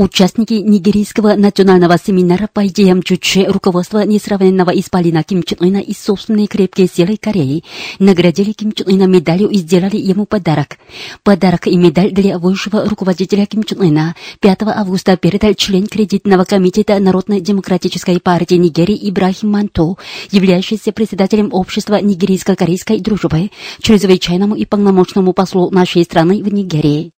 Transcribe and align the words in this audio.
Участники 0.00 0.54
Нигерийского 0.54 1.34
национального 1.34 1.98
семинара 2.02 2.48
по 2.50 2.66
идеям 2.66 3.02
Чуче 3.02 3.46
руководства 3.46 4.02
несравненного 4.06 4.70
исполина 4.70 5.22
Ким 5.22 5.42
Чен 5.42 5.58
Ына 5.60 5.76
и 5.76 5.92
собственной 5.92 6.46
крепкие 6.46 6.88
силы 6.88 7.18
Кореи 7.18 7.64
наградили 7.98 8.52
Ким 8.52 8.72
Чен 8.72 8.88
Ына 8.88 9.06
медалью 9.06 9.50
и 9.50 9.56
сделали 9.58 9.98
ему 9.98 10.24
подарок. 10.24 10.78
Подарок 11.22 11.66
и 11.66 11.76
медаль 11.76 12.12
для 12.12 12.38
высшего 12.38 12.88
руководителя 12.88 13.44
Ким 13.44 13.62
Чен 13.62 13.82
Ына 13.82 14.16
5 14.40 14.62
августа 14.68 15.18
передал 15.18 15.52
член 15.52 15.86
кредитного 15.86 16.44
комитета 16.44 16.98
Народной 16.98 17.42
демократической 17.42 18.18
партии 18.20 18.54
Нигерии 18.54 19.10
Ибрахим 19.10 19.50
Манто, 19.50 19.96
являющийся 20.30 20.92
председателем 20.92 21.50
общества 21.52 22.00
нигерийско-корейской 22.00 23.00
дружбы, 23.00 23.50
чрезвычайному 23.82 24.54
и 24.54 24.64
полномочному 24.64 25.34
послу 25.34 25.68
нашей 25.70 26.04
страны 26.04 26.42
в 26.42 26.50
Нигерии. 26.50 27.12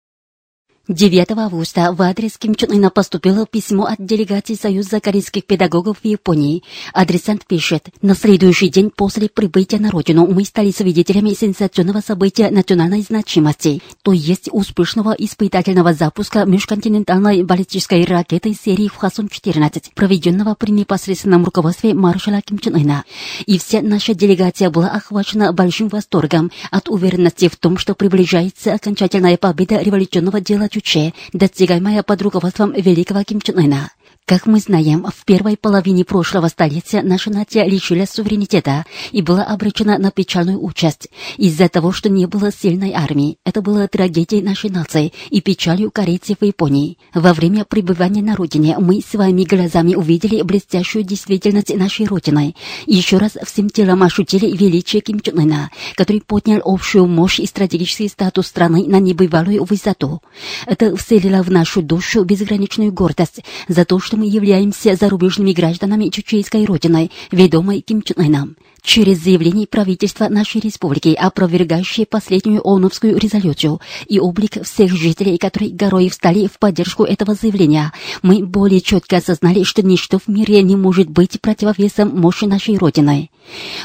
9 0.93 1.31
августа 1.37 1.93
в 1.93 2.01
адрес 2.01 2.37
Ким 2.37 2.53
Чен 2.53 2.69
Ына 2.73 2.89
поступило 2.89 3.45
письмо 3.45 3.85
от 3.85 4.05
делегации 4.05 4.55
Союза 4.55 4.99
корейских 4.99 5.45
педагогов 5.45 5.99
в 6.03 6.05
Японии. 6.05 6.63
Адресант 6.93 7.45
пишет, 7.45 7.87
на 8.01 8.13
следующий 8.13 8.67
день 8.67 8.91
после 8.93 9.29
прибытия 9.29 9.79
на 9.79 9.89
родину 9.89 10.27
мы 10.27 10.43
стали 10.43 10.69
свидетелями 10.71 11.29
сенсационного 11.29 12.01
события 12.01 12.51
национальной 12.51 13.03
значимости, 13.03 13.81
то 14.01 14.11
есть 14.11 14.49
успешного 14.51 15.15
испытательного 15.17 15.93
запуска 15.93 16.43
межконтинентальной 16.43 17.43
баллистической 17.43 18.03
ракеты 18.03 18.53
серии 18.53 18.89
Хвасон-14, 18.89 19.93
проведенного 19.95 20.55
при 20.55 20.71
непосредственном 20.71 21.45
руководстве 21.45 21.93
маршала 21.93 22.41
Ким 22.41 22.59
Чен 22.59 22.75
Ына. 22.75 23.05
И 23.45 23.57
вся 23.59 23.81
наша 23.81 24.13
делегация 24.13 24.69
была 24.69 24.89
охвачена 24.89 25.53
большим 25.53 25.87
восторгом 25.87 26.51
от 26.69 26.89
уверенности 26.89 27.47
в 27.47 27.55
том, 27.55 27.77
что 27.77 27.95
приближается 27.95 28.73
окончательная 28.73 29.37
победа 29.37 29.77
революционного 29.77 30.41
дела 30.41 30.67
Чуче, 30.81 31.13
достигаемая 31.31 32.03
под 32.03 32.21
руководством 32.21 32.73
великого 32.73 33.23
Ким 33.23 33.39
Чен 33.41 33.59
Ына. 33.59 33.91
Как 34.25 34.45
мы 34.45 34.59
знаем, 34.59 35.05
в 35.13 35.25
первой 35.25 35.57
половине 35.57 36.05
прошлого 36.05 36.47
столетия 36.47 37.01
наша 37.01 37.29
нация 37.29 37.65
лишилась 37.65 38.11
суверенитета 38.11 38.85
и 39.11 39.21
была 39.21 39.43
обречена 39.43 39.97
на 39.97 40.09
печальную 40.09 40.63
участь 40.63 41.09
из-за 41.35 41.67
того, 41.67 41.91
что 41.91 42.07
не 42.07 42.27
было 42.27 42.49
сильной 42.49 42.93
армии. 42.93 43.37
Это 43.45 43.61
было 43.61 43.89
трагедией 43.89 44.41
нашей 44.41 44.69
нации 44.69 45.11
и 45.31 45.41
печалью 45.41 45.91
корейцев 45.91 46.37
в 46.39 46.45
Японии. 46.45 46.97
Во 47.13 47.33
время 47.33 47.65
пребывания 47.65 48.21
на 48.21 48.37
родине 48.37 48.77
мы 48.79 49.01
своими 49.01 49.43
глазами 49.43 49.95
увидели 49.95 50.41
блестящую 50.43 51.03
действительность 51.03 51.75
нашей 51.75 52.05
родины. 52.05 52.55
Еще 52.85 53.17
раз 53.17 53.33
всем 53.45 53.69
телом 53.69 54.01
ощутили 54.01 54.55
величие 54.55 55.01
Ким 55.01 55.19
Чен 55.19 55.39
Ына, 55.39 55.71
который 55.97 56.21
поднял 56.21 56.61
общую 56.63 57.05
мощь 57.05 57.39
и 57.39 57.45
стратегический 57.45 58.07
статус 58.07 58.47
страны 58.47 58.85
на 58.87 58.99
небывалую 59.01 59.65
высоту. 59.65 60.21
Это 60.67 60.95
вселило 60.95 61.43
в 61.43 61.51
нашу 61.51 61.81
душу 61.81 62.23
безграничную 62.23 62.93
гордость 62.93 63.43
за 63.67 63.83
то, 63.83 63.99
что 63.99 64.10
мы 64.17 64.27
являемся 64.27 64.95
зарубежными 64.95 65.53
гражданами 65.53 66.09
чучейской 66.09 66.65
родины, 66.65 67.11
ведомой 67.31 67.81
Ким 67.81 68.01
Чен 68.01 68.25
Ыном. 68.25 68.55
Через 68.83 69.23
заявление 69.23 69.67
правительства 69.67 70.27
нашей 70.27 70.59
республики, 70.59 71.09
опровергающее 71.09 72.07
последнюю 72.07 72.61
ООНовскую 72.61 73.15
резолюцию 73.17 73.79
и 74.07 74.19
облик 74.19 74.63
всех 74.65 74.91
жителей, 74.91 75.37
которые 75.37 75.71
горой 75.71 76.09
встали 76.09 76.47
в 76.47 76.57
поддержку 76.57 77.03
этого 77.03 77.35
заявления, 77.35 77.93
мы 78.23 78.43
более 78.43 78.81
четко 78.81 79.17
осознали, 79.17 79.63
что 79.63 79.83
ничто 79.83 80.17
в 80.17 80.27
мире 80.27 80.63
не 80.63 80.75
может 80.75 81.09
быть 81.09 81.39
противовесом 81.39 82.09
мощи 82.19 82.45
нашей 82.45 82.77
Родины. 82.77 83.29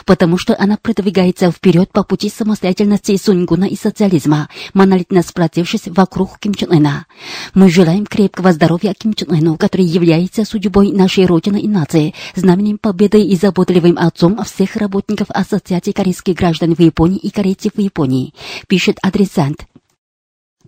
Потому 0.04 0.38
что 0.38 0.56
она 0.58 0.76
продвигается 0.76 1.50
вперед 1.50 1.90
по 1.92 2.02
пути 2.02 2.30
самостоятельности 2.30 3.16
Сунгуна 3.16 3.64
и 3.64 3.76
социализма, 3.76 4.48
монолитно 4.74 5.22
сплотившись 5.22 5.88
вокруг 5.88 6.38
Ким 6.38 6.54
Чен 6.54 6.72
Ына. 6.72 7.06
Мы 7.52 7.68
желаем 7.70 8.06
крепкого 8.06 8.52
здоровья 8.52 8.94
Ким 8.94 9.12
Чен 9.12 9.32
Ыну, 9.32 9.56
который 9.56 9.84
является 9.84 10.15
судьбой 10.44 10.92
нашей 10.92 11.26
Родины 11.26 11.60
и 11.60 11.68
нации, 11.68 12.14
знаменем 12.34 12.78
победы 12.78 13.20
и 13.22 13.36
заботливым 13.36 13.98
отцом 13.98 14.42
всех 14.44 14.76
работников 14.76 15.28
Ассоциации 15.30 15.92
корейских 15.92 16.34
граждан 16.34 16.74
в 16.74 16.80
Японии 16.80 17.18
и 17.18 17.30
корейцев 17.30 17.72
в 17.74 17.80
Японии, 17.80 18.32
пишет 18.66 18.98
адресант. 19.02 19.66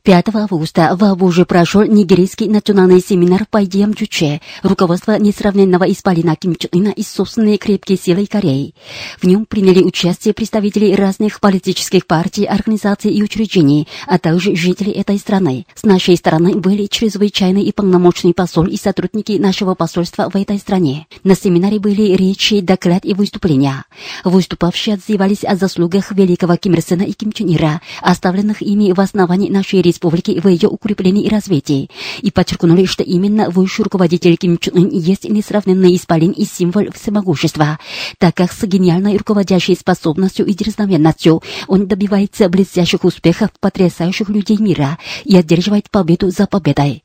5 0.03 0.34
августа 0.34 0.97
в 0.97 1.04
Абуже 1.04 1.44
прошел 1.44 1.82
нигерийский 1.82 2.48
национальный 2.48 3.00
семинар 3.00 3.47
по 3.50 3.64
идеям 3.64 3.94
Чуче, 3.94 4.41
руководство 4.62 5.19
несравненного 5.19 5.91
исполина 5.91 6.36
Ким 6.36 6.54
Чен 6.54 6.70
Ына 6.72 6.88
и 6.91 7.03
собственные 7.03 7.59
крепкие 7.59 7.98
силы 7.98 8.26
Кореи. 8.26 8.75
В 9.20 9.26
нем 9.26 9.47
приняли 9.47 9.82
участие 9.82 10.34
представители 10.34 10.94
разных 10.94 11.41
политических 11.41 12.06
партий, 12.06 12.44
организаций 12.44 13.12
и 13.12 13.22
учреждений, 13.22 13.88
а 14.06 14.19
также 14.19 14.54
жители 14.54 14.92
этой 14.92 15.19
страны. 15.19 15.66
С 15.75 15.84
нашей 15.84 16.16
стороны 16.16 16.54
были 16.54 16.86
чрезвычайный 16.86 17.62
и 17.62 17.72
полномочный 17.72 18.34
посол 18.34 18.66
и 18.66 18.76
сотрудники 18.76 19.32
нашего 19.32 19.75
посольства 19.75 20.30
в 20.30 20.36
этой 20.36 20.59
стране. 20.59 21.06
На 21.25 21.34
семинаре 21.34 21.78
были 21.80 22.15
речи, 22.15 22.60
доклад 22.60 23.04
и 23.04 23.15
выступления. 23.15 23.84
Выступавшие 24.25 24.94
отзывались 24.94 25.44
о 25.44 25.56
заслугах 25.56 26.12
великого 26.12 26.56
Ким 26.56 26.75
Ир 26.75 26.82
Сена 26.82 27.03
и 27.03 27.12
Ким 27.12 27.32
Чен 27.32 27.54
Ира, 27.54 27.80
оставленных 28.03 28.62
ими 28.62 28.92
в 28.92 29.00
основании 29.00 29.50
нашей 29.50 29.82
республики 29.88 30.41
в 30.41 30.49
ее 30.49 30.69
укреплении 30.69 31.25
и 31.25 31.28
развитии, 31.28 31.91
и 32.21 32.31
подчеркнули, 32.31 32.84
что 32.84 33.03
именно 33.03 33.50
высший 33.50 33.82
руководитель 33.82 34.37
Ким 34.37 34.59
Чен 34.59 34.76
Ын 34.76 34.91
есть 34.91 35.28
несравненный 35.28 35.97
исполин 35.97 36.31
и 36.31 36.44
символ 36.44 36.87
всемогущества, 36.94 37.78
так 38.19 38.34
как 38.34 38.53
с 38.53 38.62
гениальной 38.62 39.16
руководящей 39.16 39.75
способностью 39.75 40.47
и 40.47 40.54
дерзновенностью 40.54 41.43
он 41.66 41.87
добивается 41.87 42.48
блестящих 42.48 43.04
успехов 43.04 43.50
потрясающих 43.60 44.28
людей 44.28 44.59
мира 44.59 44.98
и 45.25 45.37
одерживает 45.37 45.91
победу 45.91 46.31
за 46.31 46.47
победой. 46.47 47.03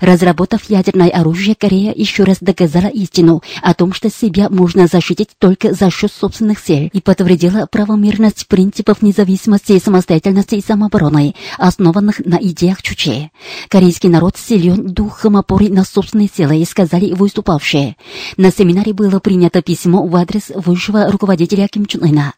Разработав 0.00 0.68
ядерное 0.68 1.08
оружие, 1.08 1.54
Корея 1.54 1.92
еще 1.94 2.24
раз 2.24 2.38
доказала 2.40 2.86
истину 2.86 3.42
о 3.62 3.74
том, 3.74 3.92
что 3.92 4.10
себя 4.10 4.48
можно 4.50 4.86
защитить 4.86 5.30
только 5.38 5.72
за 5.72 5.90
счет 5.90 6.12
собственных 6.12 6.58
сил 6.58 6.90
и 6.92 7.00
подтвердила 7.00 7.66
правомерность 7.70 8.46
принципов 8.46 9.02
независимости, 9.02 9.78
самостоятельности 9.78 10.56
и 10.56 10.62
самообороны, 10.62 11.34
основанных 11.58 12.20
на 12.24 12.36
идеях 12.36 12.82
Чуче. 12.82 13.30
Корейский 13.68 14.08
народ 14.08 14.36
силен 14.36 14.86
духом 14.86 15.36
опоры 15.36 15.68
на 15.68 15.84
собственные 15.84 16.28
силы, 16.34 16.64
сказали 16.64 17.12
выступавшие. 17.12 17.96
На 18.36 18.50
семинаре 18.50 18.92
было 18.92 19.18
принято 19.20 19.62
письмо 19.62 20.06
в 20.06 20.14
адрес 20.16 20.50
высшего 20.54 21.10
руководителя 21.10 21.68
Ким 21.68 21.86
Чен 21.86 22.04
Ына. 22.04 22.34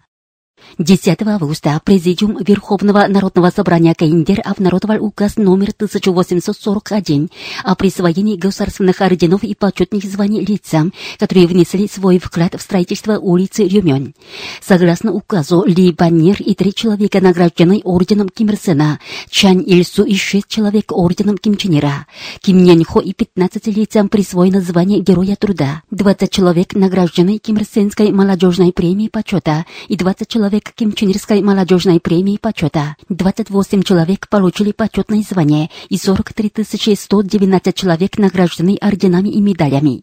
10 0.79 1.23
августа 1.23 1.81
Президиум 1.85 2.37
Верховного 2.43 3.07
Народного 3.09 3.51
Собрания 3.51 3.95
КНДР 3.95 4.43
обнародовал 4.45 5.03
указ 5.03 5.37
номер 5.37 5.71
1841 5.71 7.31
о 7.65 7.75
присвоении 7.75 8.37
государственных 8.37 9.01
орденов 9.01 9.43
и 9.43 9.55
почетных 9.55 10.05
званий 10.05 10.45
лицам, 10.45 10.93
которые 11.19 11.47
внесли 11.47 11.89
свой 11.89 12.19
вклад 12.19 12.55
в 12.55 12.61
строительство 12.61 13.19
улицы 13.19 13.67
Рюмён. 13.67 14.15
Согласно 14.61 15.13
указу, 15.13 15.65
Ли 15.65 15.93
Баннер 15.93 16.37
и 16.41 16.55
три 16.55 16.75
человека 16.75 17.23
награждены 17.23 17.81
орденом 17.85 18.29
Ким 18.29 18.49
Ир 18.49 18.57
Сена, 18.57 19.01
Чан 19.31 19.61
Ильсу 19.61 20.05
и 20.05 20.15
шесть 20.15 20.49
человек 20.49 20.93
орденом 20.93 21.39
Ким 21.39 21.57
Чен 21.57 21.79
Ира, 21.79 22.07
Ким 22.41 22.63
Няньхо 22.63 23.01
и 23.01 23.15
15 23.15 23.67
лицам 23.69 24.11
присвоено 24.11 24.61
звание 24.61 25.01
Героя 25.01 25.37
Труда, 25.37 25.83
20 25.91 26.31
человек 26.31 26.75
награждены 26.75 27.39
Ким 27.39 27.57
Ир 27.57 27.65
Сенской 27.65 28.13
молодежной 28.13 28.73
премией 28.73 29.09
почета 29.09 29.65
и 29.89 29.97
20 29.97 30.29
человек 30.29 30.46
Ким 30.75 30.93
Чен 30.93 31.11
Ирской 31.11 31.43
молодежной 31.43 32.01
премии 32.01 32.39
почета. 32.41 32.97
28 33.09 33.83
человек 33.83 34.29
получили 34.29 34.73
почетное 34.73 35.23
звание 35.23 35.71
и 35.89 35.99
43 35.99 36.97
119 36.97 37.75
человек 37.75 38.19
награждены 38.19 38.77
орденами 38.81 39.29
и 39.29 39.41
медалями. 39.41 40.03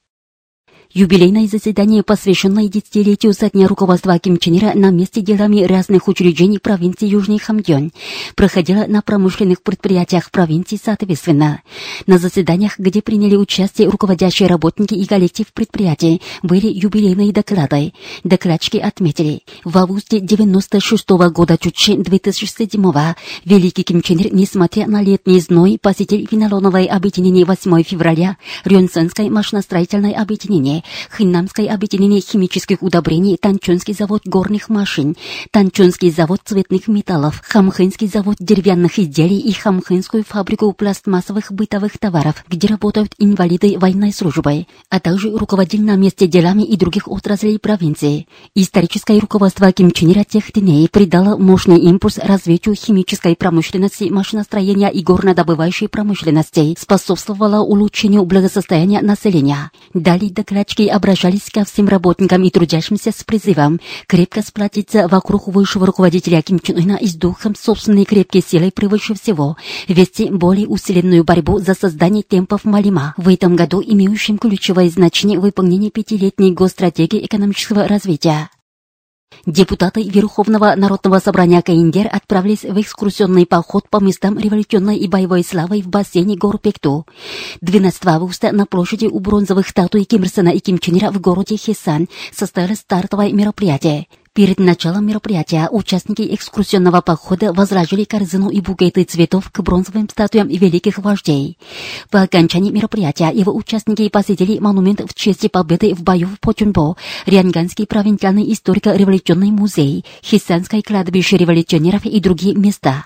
Юбилейное 0.96 1.48
заседание, 1.48 2.04
посвященное 2.04 2.68
десятилетию 2.68 3.34
со 3.34 3.50
дня 3.50 3.68
руководства 3.68 4.20
Ким 4.20 4.38
Чен 4.38 4.60
Ира 4.60 4.74
на 4.76 4.92
месте 4.92 5.22
делами 5.22 5.64
разных 5.64 6.08
учреждений 6.08 6.60
провинции 6.60 7.08
Южный 7.08 7.40
Хамдён, 7.40 7.92
проходило 8.36 8.86
на 8.86 9.02
промышленных 9.02 9.64
предприятиях 9.64 10.30
провинции 10.30 10.80
соответственно. 10.84 11.64
На 12.06 12.20
заседаниях, 12.20 12.78
где 12.78 13.02
приняли 13.02 13.36
участие 13.36 13.90
руководящие 13.90 14.48
работники 14.48 14.94
и 14.94 15.08
коллектив 15.08 15.52
предприятий, 15.52 16.22
были 16.44 16.68
юбилейные 16.68 17.32
доклады. 17.32 17.94
Докладчики 18.24 18.78
отметили, 18.78 19.42
в 19.64 19.76
августе 19.80 20.20
96 20.20 21.10
-го 21.10 21.32
года 21.32 21.58
Чучи 21.58 21.96
2007 21.96 23.16
великий 23.46 23.82
Ким 23.82 24.04
Чен 24.04 24.20
Ир, 24.20 24.32
несмотря 24.32 24.86
на 24.86 25.02
летний 25.02 25.40
зной, 25.40 25.80
посетил 25.82 26.28
фенолоновое 26.28 26.86
объединение 26.86 27.46
8 27.46 27.82
февраля 27.82 28.38
Рёнсенской 28.64 29.32
машиностроительной 29.32 30.12
объединение 30.12 30.83
Кореи, 30.84 31.18
Хиннамское 31.18 31.74
объединение 31.74 32.22
химических 32.22 32.82
удобрений, 32.82 33.38
Танчунский 33.38 33.94
завод 33.94 34.22
горных 34.26 34.70
машин, 34.70 35.16
Танчунский 35.52 36.12
завод 36.12 36.42
цветных 36.44 36.88
металлов, 36.88 37.42
Хамхынский 37.44 38.08
завод 38.08 38.38
деревянных 38.40 39.00
изделий 39.00 39.40
и 39.40 39.52
Хамхынскую 39.52 40.24
фабрику 40.24 40.74
пластмассовых 40.74 41.52
бытовых 41.52 41.98
товаров, 41.98 42.44
где 42.48 42.68
работают 42.68 43.14
инвалиды 43.18 43.78
военной 43.78 44.14
службы, 44.14 44.68
а 44.90 45.00
также 45.00 45.36
руководил 45.36 45.82
на 45.84 45.96
месте 45.96 46.28
делами 46.28 46.64
и 46.64 46.78
других 46.78 47.08
отраслей 47.08 47.60
провинции. 47.60 48.28
Историческое 48.56 49.20
руководство 49.20 49.72
Ким 49.72 49.92
Чен 49.92 50.12
Ира 50.12 50.24
тех 50.24 50.52
дней 50.52 50.88
придало 50.90 51.38
мощный 51.38 51.80
импульс 51.80 52.18
развитию 52.18 52.76
химической 52.76 53.36
промышленности, 53.36 54.06
машиностроения 54.06 54.90
и 54.90 55.02
горнодобывающей 55.02 55.88
промышленности, 55.88 56.76
способствовало 56.80 57.62
улучшению 57.62 58.26
благосостояния 58.26 59.02
населения. 59.02 59.72
Далее 59.94 60.32
докладчики 60.74 60.88
обращались 60.88 61.50
ко 61.52 61.66
всем 61.66 61.88
работникам 61.88 62.44
и 62.44 62.50
трудящимся 62.50 63.12
с 63.12 63.24
призывом 63.24 63.80
крепко 64.08 64.42
сплотиться 64.42 65.08
вокруг 65.08 65.48
высшего 65.48 65.86
руководителя 65.86 66.42
Ким 66.42 66.60
Чен 66.60 66.78
Ына 66.78 66.98
и 67.00 67.08
с 67.08 67.16
духом 67.16 67.56
собственной 67.56 68.06
крепкой 68.06 68.44
силой 68.46 68.72
превыше 68.72 69.14
всего 69.14 69.58
вести 69.88 70.30
более 70.30 70.68
усиленную 70.68 71.24
борьбу 71.24 71.60
за 71.60 71.74
создание 71.74 72.24
темпов 72.24 72.66
Малима. 72.66 73.14
В 73.18 73.30
этом 73.30 73.56
году 73.56 73.82
имеющим 73.86 74.38
ключевое 74.38 74.90
значение 74.90 75.40
выполнение 75.40 75.92
пятилетней 75.92 76.52
госстратегии 76.52 77.26
экономического 77.26 77.88
развития. 77.88 78.50
Депутаты 79.46 80.04
Верховного 80.04 80.74
Народного 80.76 81.20
собрания 81.20 81.62
Каиндер 81.62 82.08
отправились 82.12 82.64
в 82.64 82.80
экскурсионный 82.80 83.46
поход 83.46 83.90
по 83.90 83.98
местам 83.98 84.38
революционной 84.38 84.98
и 84.98 85.08
боевой 85.08 85.44
славы 85.44 85.82
в 85.82 85.88
бассейне 85.88 86.36
гор 86.38 86.58
Пекту. 86.58 87.06
12 87.62 88.06
августа 88.06 88.52
на 88.52 88.66
площади 88.66 89.06
у 89.06 89.20
бронзовых 89.20 89.68
статуй 89.68 90.06
Ким 90.06 90.24
Ир 90.24 90.30
Сена 90.30 90.50
и 90.50 90.60
Ким 90.60 90.80
Чен 90.80 90.98
Ира 90.98 91.12
в 91.12 91.20
городе 91.20 91.58
Хесан 91.58 92.08
состоялось 92.32 92.80
стартовое 92.80 93.32
мероприятие. 93.34 94.08
Перед 94.36 94.60
началом 94.60 95.06
мероприятия 95.06 95.70
участники 95.70 96.24
экскурсионного 96.34 97.02
похода 97.02 97.54
возложили 97.54 98.04
корзину 98.04 98.50
и 98.50 98.62
букеты 98.62 99.04
цветов 99.04 99.52
к 99.52 99.60
бронзовым 99.60 100.10
статуям 100.10 100.48
великих 100.48 100.98
вождей. 100.98 101.60
По 102.10 102.24
окончании 102.24 102.72
мероприятия 102.72 103.30
его 103.30 103.56
участники 103.56 104.10
посетили 104.10 104.58
монумент 104.58 105.02
в 105.08 105.14
честь 105.14 105.52
победы 105.52 105.94
в 105.94 106.02
бою 106.02 106.30
в 106.30 106.40
Почунбо, 106.40 106.98
Рянганский 107.28 107.86
провинциальный 107.86 108.52
историко-революционный 108.52 109.52
музей, 109.52 110.04
Хисанское 110.24 110.82
кладбище 110.82 111.38
революционеров 111.38 112.04
и 112.08 112.20
другие 112.20 112.56
места 112.56 113.06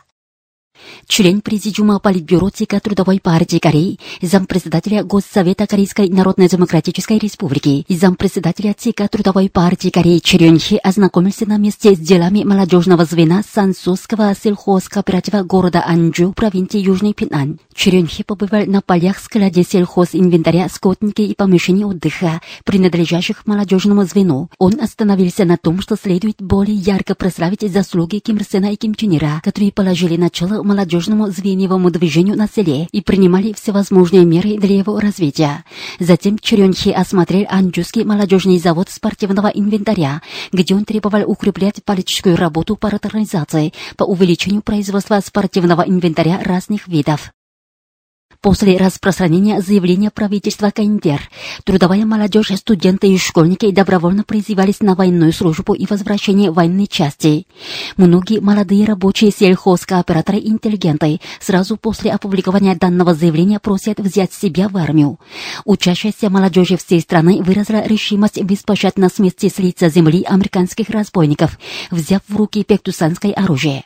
член 1.08 1.42
Президиума 1.42 2.00
Политбюро 2.00 2.50
ЦК 2.50 2.82
Трудовой 2.82 3.20
партии 3.20 3.60
Кореи, 3.60 4.00
зампредседателя 4.22 5.04
Госсовета 5.04 5.68
Корейской 5.68 6.10
Народно-Демократической 6.10 7.20
Республики 7.20 7.86
и 7.88 7.96
зампредседателя 7.98 8.74
ЦК 8.78 9.10
Трудовой 9.10 9.50
партии 9.50 9.90
Кореи 9.90 10.20
Черенхи 10.20 10.80
ознакомился 10.84 11.46
на 11.46 11.58
месте 11.58 11.96
с 11.96 12.00
делами 12.00 12.44
молодежного 12.44 13.06
звена 13.06 13.44
Сансусского 13.54 14.34
сельхозкооператива 14.36 15.44
города 15.44 15.84
Анджу, 15.86 16.34
провинции 16.34 16.80
Южный 16.80 17.14
Пинан. 17.14 17.60
Черенхи 17.74 18.24
побывал 18.24 18.66
на 18.66 18.82
полях 18.82 19.20
складе 19.20 19.64
сельхозинвентаря, 19.64 20.68
скотники 20.70 21.22
и 21.22 21.36
помещений 21.36 21.86
отдыха, 21.86 22.42
принадлежащих 22.66 23.46
молодежному 23.46 24.04
звену. 24.06 24.50
Он 24.58 24.80
остановился 24.82 25.46
на 25.46 25.58
том, 25.58 25.82
что 25.82 25.96
следует 25.96 26.42
более 26.42 26.76
ярко 26.76 27.16
прославить 27.16 27.62
заслуги 27.72 28.20
Ким 28.20 28.38
Ир 28.38 28.72
и 28.72 28.76
Ким 28.76 28.96
Чен 28.96 29.16
Ира, 29.16 29.42
которые 29.44 29.72
положили 29.72 30.18
начало 30.18 30.64
молодежному 30.68 31.28
звеньевому 31.32 31.90
движению 31.90 32.38
на 32.38 32.48
селе 32.48 32.88
и 32.92 33.02
принимали 33.02 33.54
всевозможные 33.54 34.26
меры 34.26 34.58
для 34.58 34.78
его 34.78 35.00
развития. 35.00 35.64
Затем 36.00 36.38
Черенхи 36.38 36.90
осмотрел 36.90 37.48
Анджуский 37.50 38.04
молодежный 38.04 38.60
завод 38.60 38.90
спортивного 38.90 39.48
инвентаря, 39.48 40.22
где 40.52 40.76
он 40.76 40.86
требовал 40.86 41.24
укреплять 41.26 41.84
политическую 41.84 42.36
работу 42.36 42.76
по 42.76 42.90
организации 42.90 43.74
по 43.96 44.04
увеличению 44.04 44.62
производства 44.62 45.20
спортивного 45.20 45.82
инвентаря 45.82 46.40
разных 46.44 46.88
видов. 46.88 47.32
После 48.42 48.78
распространения 48.78 49.62
заявления 49.62 50.12
правительства 50.12 50.70
Каиндер, 50.70 51.22
трудовая 51.64 52.06
молодежь, 52.06 52.52
студенты 52.56 53.08
и 53.08 53.18
школьники 53.18 53.72
добровольно 53.72 54.24
призывались 54.24 54.80
на 54.80 54.96
военную 54.96 55.34
службу 55.34 55.74
и 55.74 55.88
возвращение 55.90 56.52
военной 56.52 56.88
части. 56.88 57.48
Многие 57.98 58.40
молодые 58.40 58.86
рабочие 58.86 59.32
сельхозкооператоры 59.32 60.38
и 60.38 60.50
интеллигенты 60.50 61.20
сразу 61.40 61.78
после 61.78 62.12
опубликования 62.12 62.76
данного 62.76 63.16
заявления 63.16 63.60
просят 63.60 64.00
взять 64.00 64.34
себя 64.34 64.70
в 64.70 64.78
армию. 64.78 65.20
Учащаяся 65.66 66.30
молодежи 66.30 66.78
всей 66.78 67.02
страны 67.02 67.42
выразила 67.42 67.86
решимость 67.86 68.42
беспощадно 68.42 69.10
смести 69.10 69.50
с 69.50 69.58
лица 69.58 69.90
земли 69.90 70.24
американских 70.24 70.90
разбойников, 70.90 71.58
взяв 71.90 72.22
в 72.28 72.36
руки 72.36 72.64
пектусанское 72.64 73.34
оружие. 73.34 73.84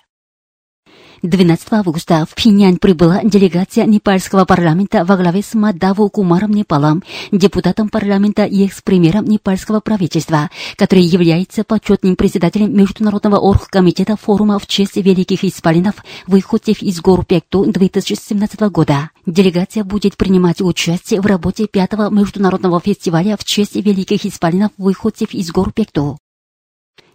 12 1.24 1.68
августа 1.74 2.26
в 2.28 2.34
Пхеньян 2.34 2.78
прибыла 2.78 3.22
делегация 3.24 3.86
непальского 3.86 4.44
парламента 4.46 5.06
во 5.06 5.18
главе 5.18 5.44
с 5.44 5.54
Мадаву 5.54 6.10
Кумаром 6.10 6.52
Непалом, 6.52 7.04
депутатом 7.32 7.90
парламента 7.90 8.44
и 8.44 8.66
экс-премьером 8.66 9.26
непальского 9.26 9.82
правительства, 9.82 10.50
который 10.78 11.04
является 11.04 11.64
почетным 11.64 12.16
председателем 12.16 12.76
Международного 12.76 13.38
оргкомитета 13.38 14.18
форума 14.18 14.58
в 14.58 14.66
честь 14.66 14.96
великих 14.96 15.44
исполинов, 15.44 16.04
выходцев 16.26 16.82
из 16.82 17.00
гор 17.02 17.24
Пекту 17.24 17.66
2017 17.66 18.60
года. 18.72 19.12
Делегация 19.28 19.84
будет 19.84 20.18
принимать 20.18 20.60
участие 20.62 21.22
в 21.22 21.28
работе 21.28 21.68
пятого 21.68 22.10
международного 22.10 22.80
фестиваля 22.80 23.38
в 23.38 23.44
честь 23.44 23.76
великих 23.76 24.26
исполинов, 24.26 24.72
выходцев 24.80 25.36
из 25.36 25.52
гор 25.52 25.72
Пекту. 25.72 26.21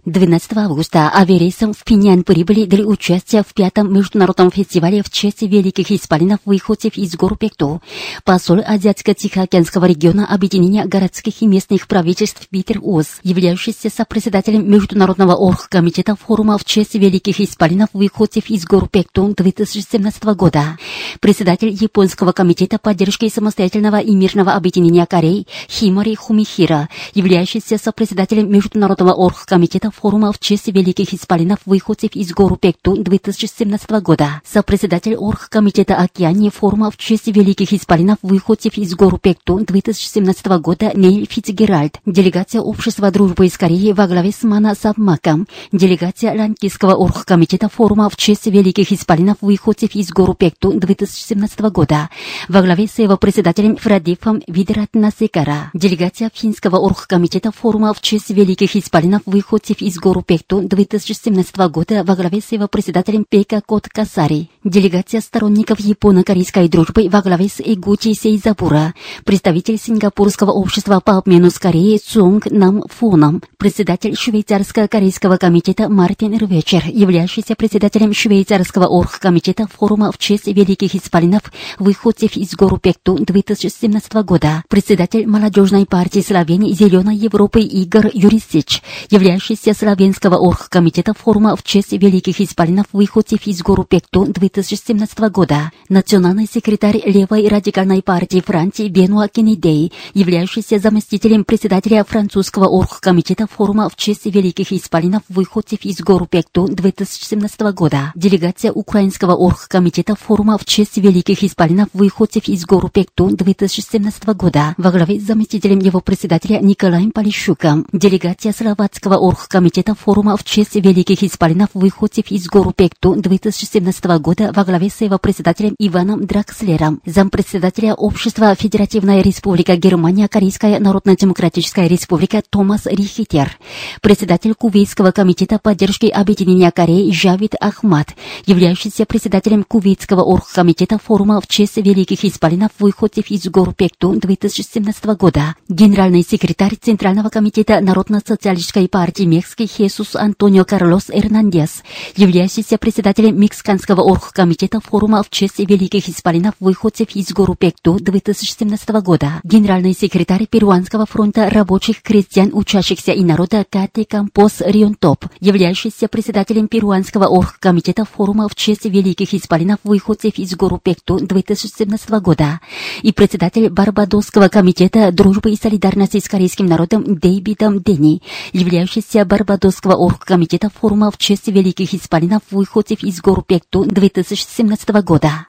12 0.06 0.56
августа 0.58 1.11
авиарейсом 1.12 1.73
в 1.73 1.82
Пинян 1.82 2.23
прибыли 2.23 2.64
для 2.64 2.87
участия 2.87 3.43
в 3.43 3.53
пятом 3.53 3.93
международном 3.93 4.52
фестивале 4.52 5.02
в 5.02 5.11
честь 5.11 5.42
великих 5.42 5.90
исполинов 5.90 6.38
выходцев 6.45 6.97
из 6.97 7.16
гор 7.16 7.37
Пекту. 7.37 7.83
Посол 8.23 8.59
Азиатско-Тихоокеанского 8.59 9.87
региона 9.87 10.25
Объединения 10.25 10.85
городских 10.85 11.42
и 11.42 11.49
местных 11.49 11.88
правительств 11.88 12.47
Питер 12.49 12.78
Оз, 12.83 13.19
являющийся 13.25 13.90
сопредседателем 13.90 14.71
Международного 14.71 15.35
оргкомитета 15.35 16.14
форума 16.14 16.57
в 16.57 16.64
честь 16.64 16.95
великих 16.95 17.40
исполинов 17.40 17.88
выходцев 17.92 18.49
из 18.49 18.64
гор 18.64 18.88
Пекту 18.88 19.35
2017 19.37 20.23
года. 20.37 20.78
Председатель 21.19 21.71
Японского 21.71 22.30
комитета 22.30 22.78
поддержки 22.78 23.28
самостоятельного 23.28 23.99
и 23.99 24.14
мирного 24.14 24.52
объединения 24.52 25.04
Кореи 25.04 25.49
Химари 25.69 26.14
Хумихира, 26.14 26.88
являющийся 27.12 27.76
сопредседателем 27.76 28.49
Международного 28.52 29.12
оргкомитета 29.12 29.90
форума 29.97 30.33
в 30.33 30.38
честь 30.38 30.69
великих 30.69 31.15
исполинов 31.15 31.59
выходцев 31.65 32.11
из 32.15 32.33
гор 32.33 32.59
Пекту 32.59 32.97
2017 32.97 33.91
года. 34.03 34.43
Сопредседатель 34.45 35.17
оргкомитета 35.17 35.97
Океании 35.97 36.50
форума 36.50 36.91
в 36.91 36.97
честь 36.97 37.29
великих 37.29 37.73
исполинов 37.73 38.19
выходцев 38.23 38.76
из 38.76 38.95
гор 38.95 39.19
Пекту 39.19 39.59
2017 39.59 40.47
года 40.61 40.93
Нейл 40.95 41.26
Фицгеральд. 41.29 41.99
Делегация 42.05 42.61
общества 42.61 43.11
дружбы 43.11 43.47
из 43.47 43.57
Кореи 43.57 43.93
во 43.93 44.07
главе 44.07 44.33
с 44.33 44.43
Мана 44.43 44.75
Сабмаком. 44.75 45.47
Делегация 45.73 46.37
Ланкийского 46.37 46.95
оргкомитета 46.95 47.69
форума 47.69 48.11
в 48.11 48.17
честь 48.17 48.47
великих 48.47 48.93
исполинов 48.93 49.38
выходцев 49.41 49.95
из 49.95 50.11
гор 50.11 50.35
Пекту 50.37 50.73
2017 50.73 51.61
года. 51.73 52.11
Во 52.49 52.61
главе 52.62 52.87
с 52.87 52.99
его 52.99 53.17
председателем 53.17 53.76
Фрадифом 53.76 54.43
Видратнасекара. 54.47 55.71
Делегация 55.73 56.31
Финского 56.33 56.76
оргкомитета 56.76 57.50
форума 57.50 57.95
в 57.95 58.00
честь 58.00 58.31
великих 58.31 58.76
исполинов 58.76 59.23
выходцев 59.25 59.81
из 59.87 59.99
гору 59.99 60.21
Пекту 60.21 60.62
2017 60.62 61.57
года 61.71 62.02
во 62.02 62.16
главе 62.16 62.40
с 62.40 62.50
его 62.50 62.66
председателем 62.66 63.25
Пека 63.25 63.62
Кот 63.64 63.88
Касари, 63.88 64.50
делегация 64.64 65.21
сторонников 65.21 65.78
японо-корейской 65.78 66.69
дружбы 66.69 67.09
во 67.09 67.23
главе 67.23 67.49
с 67.49 67.61
Игути 67.61 68.14
Сейзабура, 68.14 68.95
представитель 69.25 69.78
Сингапурского 69.78 70.50
общества 70.50 70.99
по 70.99 71.19
обмену 71.19 71.50
с 71.50 71.61
Кореей 71.61 72.00
Цунг 72.05 72.50
Нам 72.50 72.83
Фоном, 72.88 73.45
председатель 73.59 74.16
Швейцарско-корейского 74.16 75.37
комитета 75.37 75.88
Мартин 75.88 76.37
Рвечер, 76.37 76.83
являющийся 76.88 77.55
председателем 77.55 78.12
Швейцарского 78.12 78.88
оргкомитета 78.88 79.69
форума 79.69 80.11
в 80.11 80.19
честь 80.19 80.49
великих 80.49 80.97
исполинов 80.97 81.52
выходцев 81.78 82.37
из 82.37 82.57
гору 82.57 82.78
Пекту 82.78 83.19
2017 83.21 84.14
года, 84.25 84.64
председатель 84.69 85.28
молодежной 85.28 85.87
партии 85.87 86.25
Словении 86.26 86.73
Зеленой 86.73 87.14
Европы 87.14 87.61
Игорь 87.61 88.11
Юрисич, 88.12 88.83
являющийся 89.11 89.75
Славянского 89.76 90.37
оргкомитета 90.37 91.12
форума 91.12 91.54
в 91.54 91.62
честь 91.62 91.92
великих 91.92 92.40
исполинов 92.40 92.87
выходцев 92.92 93.47
из 93.47 93.61
гору 93.61 93.85
Пекту 93.85 94.25
2017 94.25 95.18
года. 95.30 95.71
Национальный 95.90 96.47
секретарь 96.50 97.02
левой 97.04 97.47
радикальной 97.47 98.02
партии 98.02 98.42
Франции 98.45 98.88
Бенуа 98.88 99.28
Кеннедей, 99.28 99.92
являющийся 100.14 100.78
заместителем 100.78 101.45
председателя 101.45 102.04
французского 102.04 102.68
оргкомитета 102.68 103.47
форума 103.47 103.90
в 103.90 103.97
честь 103.97 104.25
великих 104.25 104.73
исполинов 104.73 105.23
выходцев 105.28 105.80
из 105.83 106.00
гору 106.00 106.26
Пекту 106.26 106.66
2017 106.68 107.61
года. 107.75 108.12
Делегация 108.14 108.73
украинского 108.73 109.35
оргкомитета 109.35 110.16
форума 110.16 110.56
в 110.56 110.64
честь 110.64 110.97
великих 110.97 111.45
исполинов 111.45 111.88
выходцев 111.92 112.49
из 112.49 112.64
гору 112.64 112.88
Пекту 112.88 113.28
2017 113.28 114.25
года 114.28 114.75
во 114.78 114.90
главе 114.90 115.21
с 115.21 115.25
заместителем 115.25 115.80
его 115.80 116.00
председателя 116.00 116.61
Николаем 116.61 117.11
Полищуком. 117.11 117.87
Делегация 117.92 118.54
Словацкого 118.54 119.16
оргкомитета 119.16 119.55
форума 119.98 120.36
в 120.36 120.44
честь 120.44 120.75
великих 120.75 121.22
исполинов 121.22 121.70
выходцев 121.75 122.30
из 122.30 122.46
гору 122.46 122.72
Пекту 122.72 123.14
2017 123.14 124.04
года 124.20 124.52
во 124.54 124.64
главе 124.64 124.90
с 124.90 125.00
его 125.00 125.18
председателем 125.18 125.75
Иваном 125.78 126.26
Дракслером. 126.26 127.00
Зампредседателя 127.06 127.94
Общества 127.94 128.54
Федеративная 128.54 129.22
Республика 129.22 129.76
Германия 129.76 130.28
Корейская 130.28 130.78
Народно-Демократическая 130.78 131.88
Республика 131.88 132.42
Томас 132.48 132.86
Рихитер. 132.86 133.56
Председатель 134.02 134.54
Кувейского 134.54 135.10
комитета 135.10 135.58
поддержки 135.58 136.06
объединения 136.06 136.70
Кореи 136.70 137.10
Жавид 137.10 137.54
Ахмад, 137.58 138.08
являющийся 138.44 139.06
председателем 139.06 139.64
Кувейтского 139.64 140.22
оргкомитета 140.22 140.98
форума 140.98 141.40
в 141.40 141.46
честь 141.46 141.76
великих 141.76 142.25
исполинов 142.25 142.70
выходцев 142.78 143.30
из 143.30 143.46
гор 143.48 143.72
Пекту 143.75 144.12
2017 144.12 145.04
года. 145.18 145.54
Генеральный 145.68 146.22
секретарь 146.22 146.76
Центрального 146.80 147.30
комитета 147.30 147.80
Народно-социалистической 147.80 148.88
партии 148.88 149.25
Мексики 149.47 149.73
Хесус 149.73 150.17
Антонио 150.17 150.65
Карлос 150.65 151.05
Эрнандес, 151.09 151.85
являющийся 152.17 152.79
председателем 152.79 153.41
Мексиканского 153.41 154.00
оргкомитета 154.00 154.81
форума 154.81 155.23
в 155.23 155.31
честь 155.31 155.61
великих 155.61 156.09
исполинов 156.09 156.55
выходцев 156.59 157.15
из 157.15 157.33
гор 157.33 157.57
Пекту 157.57 157.97
2017 158.00 158.88
года. 159.03 159.41
Генеральный 159.45 159.93
секретарь 159.93 160.47
Перуанского 160.47 161.07
фронта 161.07 161.49
рабочих 161.49 162.03
крестьян, 162.03 162.50
учащихся 162.53 163.12
и 163.12 163.23
народа 163.23 163.65
Кати 163.71 164.05
Кампос 164.05 164.62
Рионтоп, 164.62 165.26
являющийся 165.38 166.09
председателем 166.09 166.67
Перуанского 166.67 167.26
оргкомитета 167.26 168.05
форума 168.05 168.49
в 168.49 168.57
честь 168.57 168.87
великих 168.87 169.33
исполинов 169.33 169.79
выходцев 169.85 170.38
из 170.38 170.57
гор 170.57 170.81
Пекту 170.81 171.21
2017 171.21 172.11
года 172.21 172.61
и 173.03 173.12
председатель 173.12 173.69
Барбадосского 173.71 174.49
комитета 174.49 175.12
дружбы 175.12 175.53
и 175.53 175.57
солидарности 175.57 176.19
с 176.19 176.29
корейским 176.29 176.67
народом 176.67 177.05
Дэйбидом 177.15 177.81
Дени, 177.81 178.23
являющийся 178.53 179.25
Барбадосского 179.37 179.97
оргкомитета 179.97 180.71
форума 180.71 181.11
в 181.11 181.19
честь 181.19 181.49
великих 181.49 181.93
исполинов 181.93 182.40
выходцев 182.50 183.05
из 183.05 183.21
гор 183.21 183.45
Пекту 183.45 183.85
2017 183.85 184.88
года. 185.05 185.47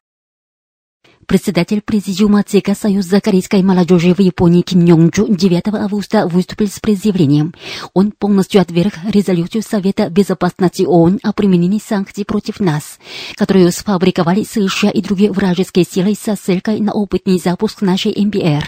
Председатель 1.25 1.81
Президиума 1.81 2.43
ЦК 2.43 2.75
Союза 2.77 3.21
корейской 3.21 3.63
молодежи 3.63 4.13
в 4.13 4.19
Японии 4.19 4.61
Ким 4.61 4.83
Йонджу 4.83 5.33
9 5.33 5.67
августа 5.69 6.27
выступил 6.27 6.67
с 6.67 6.81
предъявлением. 6.81 7.53
Он 7.93 8.11
полностью 8.11 8.59
отверг 8.59 8.93
резолюцию 9.07 9.63
Совета 9.63 10.09
Безопасности 10.09 10.83
ООН 10.83 11.21
о 11.23 11.31
применении 11.31 11.79
санкций 11.79 12.25
против 12.25 12.59
нас, 12.59 12.99
которую 13.35 13.71
сфабриковали 13.71 14.43
США 14.43 14.89
и 14.89 15.01
другие 15.01 15.31
вражеские 15.31 15.85
силы 15.89 16.13
со 16.21 16.35
ссылкой 16.35 16.81
на 16.81 16.91
опытный 16.91 17.39
запуск 17.39 17.81
нашей 17.81 18.13
МБР. 18.17 18.65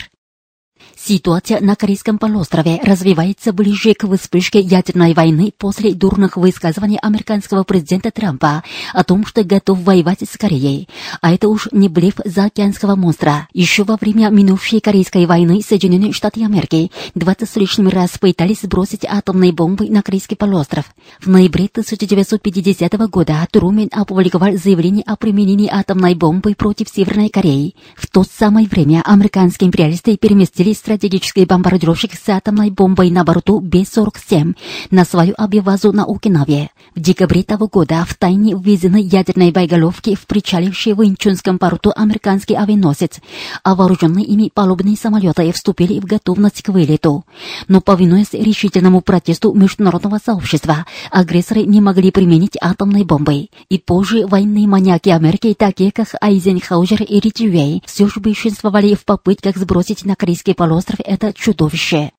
Ситуация 0.98 1.62
на 1.62 1.76
Корейском 1.76 2.18
полуострове 2.18 2.80
развивается 2.84 3.54
ближе 3.54 3.94
к 3.94 4.06
вспышке 4.08 4.60
ядерной 4.60 5.14
войны 5.14 5.54
после 5.58 5.94
дурных 5.94 6.38
высказываний 6.38 6.98
американского 7.02 7.64
президента 7.64 8.12
Трампа 8.12 8.64
о 8.94 9.04
том, 9.04 9.26
что 9.26 9.44
готов 9.44 9.80
воевать 9.80 10.20
с 10.22 10.38
Кореей. 10.38 10.90
А 11.22 11.34
это 11.34 11.48
уж 11.48 11.70
не 11.72 11.90
блеф 11.90 12.16
заокеанского 12.26 12.96
монстра. 12.96 13.48
Еще 13.54 13.84
во 13.84 13.98
время 13.98 14.30
минувшей 14.30 14.82
Корейской 14.82 15.26
войны 15.26 15.62
Соединенные 15.66 16.14
Штаты 16.14 16.44
Америки 16.44 16.92
20 17.16 17.50
с 17.50 17.56
лишним 17.56 17.88
раз 17.88 18.18
пытались 18.18 18.62
сбросить 18.62 19.06
атомные 19.06 19.54
бомбы 19.54 19.90
на 19.90 20.02
Корейский 20.02 20.36
полуостров. 20.36 20.86
В 21.20 21.28
ноябре 21.28 21.66
1950 21.66 22.94
года 23.10 23.48
Трумен 23.52 23.90
опубликовал 23.92 24.58
заявление 24.58 25.04
о 25.06 25.16
применении 25.16 25.70
атомной 25.72 26.16
бомбы 26.16 26.56
против 26.56 26.90
Северной 26.90 27.30
Кореи. 27.30 27.76
В 27.96 28.08
то 28.08 28.24
самое 28.24 28.68
время 28.68 29.02
американские 29.06 29.68
империалисты 29.68 30.18
переместили 30.18 30.69
стратегический 30.74 31.46
бомбардировщик 31.46 32.14
с 32.14 32.30
атомной 32.30 32.70
бомбой 32.70 33.10
на 33.12 33.24
борту 33.24 33.60
Б-47 33.60 34.56
на 34.92 35.06
свою 35.06 35.34
авиабазу 35.38 35.92
на 35.92 36.06
Окинаве. 36.06 36.70
В 36.96 37.00
декабре 37.00 37.44
того 37.44 37.68
года 37.68 38.06
в 38.08 38.16
тайне 38.16 38.56
ввезены 38.56 39.02
ядерные 39.02 39.52
боеголовки 39.52 40.16
в 40.16 40.26
причаливший 40.28 40.94
в 40.94 41.04
Инчунском 41.04 41.60
порту 41.60 41.92
американский 41.96 42.56
авианосец, 42.56 43.20
а 43.64 43.76
вооруженные 43.76 44.26
ими 44.26 44.52
палубные 44.54 44.98
самолеты 44.98 45.52
вступили 45.52 46.00
в 46.00 46.06
готовность 46.06 46.62
к 46.62 46.70
вылету. 46.70 47.26
Но 47.68 47.82
повинуясь 47.82 48.34
решительному 48.34 49.02
протесту 49.02 49.54
международного 49.54 50.20
сообщества, 50.24 50.86
агрессоры 51.12 51.64
не 51.64 51.82
могли 51.82 52.12
применить 52.12 52.58
атомные 52.62 53.06
бомбы. 53.06 53.50
И 53.70 53.78
позже 53.78 54.26
военные 54.28 54.68
маньяки 54.68 55.10
Америки, 55.10 55.56
такие 55.58 55.92
как 55.92 56.10
Айзенхаузер 56.22 57.04
и 57.04 57.20
Риджвей, 57.20 57.84
все 57.86 58.08
же 58.08 58.20
большинствовали 58.20 58.96
в 58.96 59.06
попытках 59.06 59.58
сбросить 59.58 60.06
на 60.06 60.16
корейский 60.16 60.54
полуостров 60.60 61.00
это 61.06 61.32
чудовище. 61.32 62.12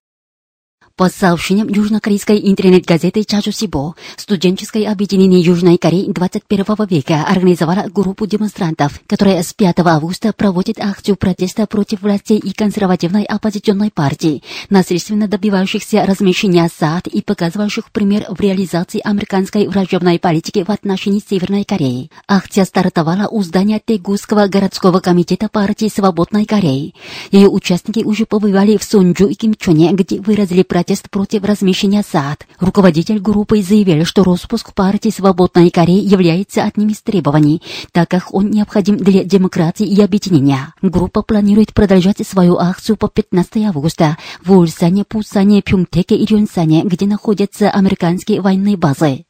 По 1.01 1.09
сообщениям 1.09 1.67
южнокорейской 1.69 2.39
интернет-газеты 2.51 3.25
Чажусибо, 3.25 3.95
студенческое 4.19 4.93
объединение 4.93 5.41
Южной 5.41 5.79
Кореи 5.79 6.13
21 6.13 6.67
века 6.91 7.25
организовало 7.27 7.89
группу 7.89 8.27
демонстрантов, 8.27 9.01
которая 9.07 9.43
с 9.43 9.55
5 9.55 9.79
августа 9.79 10.35
проводит 10.35 10.79
акцию 10.79 11.17
протеста 11.17 11.67
против 11.67 12.03
властей 12.03 12.37
и 12.37 12.53
консервативной 12.53 13.23
оппозиционной 13.23 13.91
партии, 13.91 14.43
насильственно 14.69 15.27
добивающихся 15.27 16.05
размещения 16.05 16.69
САД 16.69 17.07
и 17.07 17.23
показывающих 17.23 17.91
пример 17.93 18.27
в 18.29 18.39
реализации 18.39 19.01
американской 19.03 19.69
враждебной 19.69 20.19
политики 20.19 20.63
в 20.63 20.71
отношении 20.71 21.23
Северной 21.27 21.65
Кореи. 21.65 22.11
Акция 22.29 22.67
стартовала 22.67 23.27
у 23.27 23.43
здания 23.43 23.81
Тегусского 23.83 24.49
городского 24.49 25.01
комитета 25.01 25.49
партии 25.49 25.89
Свободной 25.89 26.45
Кореи. 26.45 26.95
Ее 27.31 27.49
участники 27.49 28.01
уже 28.05 28.27
побывали 28.27 28.77
в 28.77 28.85
Сонджу 28.85 29.29
и 29.29 29.35
Кимчоне, 29.35 29.93
где 29.93 30.21
выразили 30.21 30.63
протест 30.63 30.90
против 31.11 31.45
размещения 31.45 32.03
САД. 32.03 32.47
Руководитель 32.59 33.21
группы 33.21 33.63
заявил, 33.63 34.05
что 34.05 34.25
распуск 34.25 34.75
партии 34.75 35.11
Свободной 35.11 35.71
Кореи 35.71 36.01
является 36.01 36.65
одним 36.65 36.89
из 36.89 37.01
требований, 37.01 37.63
так 37.93 38.09
как 38.09 38.35
он 38.35 38.51
необходим 38.51 38.97
для 38.97 39.25
демократии 39.25 39.87
и 39.87 40.01
объединения. 40.03 40.75
Группа 40.83 41.23
планирует 41.23 41.73
продолжать 41.73 42.27
свою 42.27 42.57
акцию 42.59 42.97
по 42.97 43.09
15 43.09 43.65
августа 43.65 44.19
в 44.45 44.53
Ульсане, 44.53 45.05
Пусане, 45.05 45.63
Пюнгтеке 45.63 46.17
и 46.17 46.27
Рюнсане, 46.27 46.83
где 46.85 47.07
находятся 47.07 47.71
американские 47.71 48.41
военные 48.41 48.77
базы. 48.77 49.25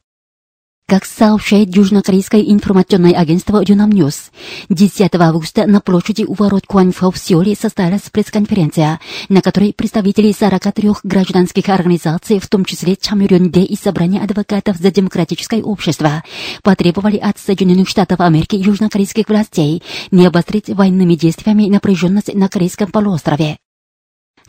Как 0.91 1.05
сообщает 1.05 1.73
южнокорейское 1.73 2.41
информационное 2.41 3.13
агентство 3.13 3.63
Ёнхап 3.65 3.93
News, 3.93 4.29
10 4.67 5.15
августа 5.15 5.65
на 5.65 5.79
площади 5.79 6.25
у 6.27 6.33
ворот 6.33 6.63
Куанфа 6.67 7.09
в 7.11 7.17
Сеуле 7.17 7.55
состоялась 7.55 8.09
пресс-конференция, 8.11 8.99
на 9.29 9.41
которой 9.41 9.71
представители 9.71 10.35
43 10.37 10.89
гражданских 11.05 11.69
организаций, 11.69 12.39
в 12.39 12.49
том 12.49 12.65
числе 12.65 12.97
Чамюрёнде 12.97 13.63
и 13.63 13.77
Собрание 13.77 14.21
адвокатов 14.21 14.75
за 14.79 14.91
демократическое 14.91 15.63
общество, 15.63 16.25
потребовали 16.61 17.15
от 17.15 17.39
Соединенных 17.39 17.87
Штатов 17.87 18.19
Америки 18.19 18.57
южнокорейских 18.57 19.29
властей 19.29 19.81
не 20.11 20.25
обострить 20.25 20.67
военными 20.67 21.15
действиями 21.15 21.69
напряженность 21.69 22.33
на 22.33 22.49
Корейском 22.49 22.91
полуострове. 22.91 23.59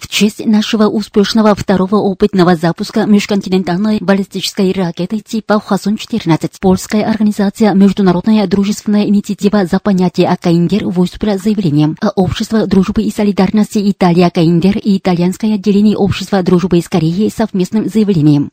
В 0.02 0.08
честь 0.08 0.44
нашего 0.44 0.88
успешного 0.88 1.54
второго 1.54 1.94
опытного 1.94 2.56
запуска 2.56 3.06
межконтинентальной 3.06 3.98
баллистической 4.00 4.72
ракеты 4.72 5.20
типа 5.20 5.62
Хвасон-14 5.64 6.50
польская 6.60 7.04
организация 7.04 7.72
«Международная 7.72 8.48
дружественная 8.48 9.04
инициатива 9.04 9.64
за 9.64 9.78
понятие 9.78 10.28
Акаиндер» 10.28 10.86
выступила 10.86 11.38
заявлением, 11.38 11.96
а 12.00 12.10
Общество 12.16 12.66
дружбы 12.66 13.02
и 13.02 13.12
солидарности 13.12 13.78
Италия 13.78 14.26
Акаиндер 14.26 14.76
и 14.76 14.98
итальянское 14.98 15.54
отделение 15.54 15.96
Общества 15.96 16.42
дружбы 16.42 16.78
из 16.78 16.88
Кореи 16.88 17.32
совместным 17.34 17.88
заявлением. 17.88 18.50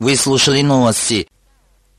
Вы 0.00 0.16
слушали 0.16 0.62
новости. 0.62 1.28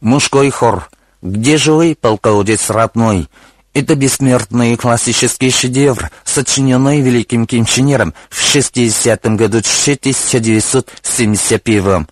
Мужской 0.01 0.49
хор. 0.49 0.89
Где 1.21 1.57
же 1.57 1.71
вы, 1.71 1.95
полководец 1.99 2.69
родной? 2.69 3.29
Это 3.73 3.95
бессмертный 3.95 4.77
классический 4.77 5.51
шедевр, 5.51 6.09
сочиненный 6.23 7.01
великим 7.01 7.45
кинчинером 7.45 8.13
в 8.29 8.55
60-м 8.55 9.35
году 9.37 9.59
1971 9.59 12.07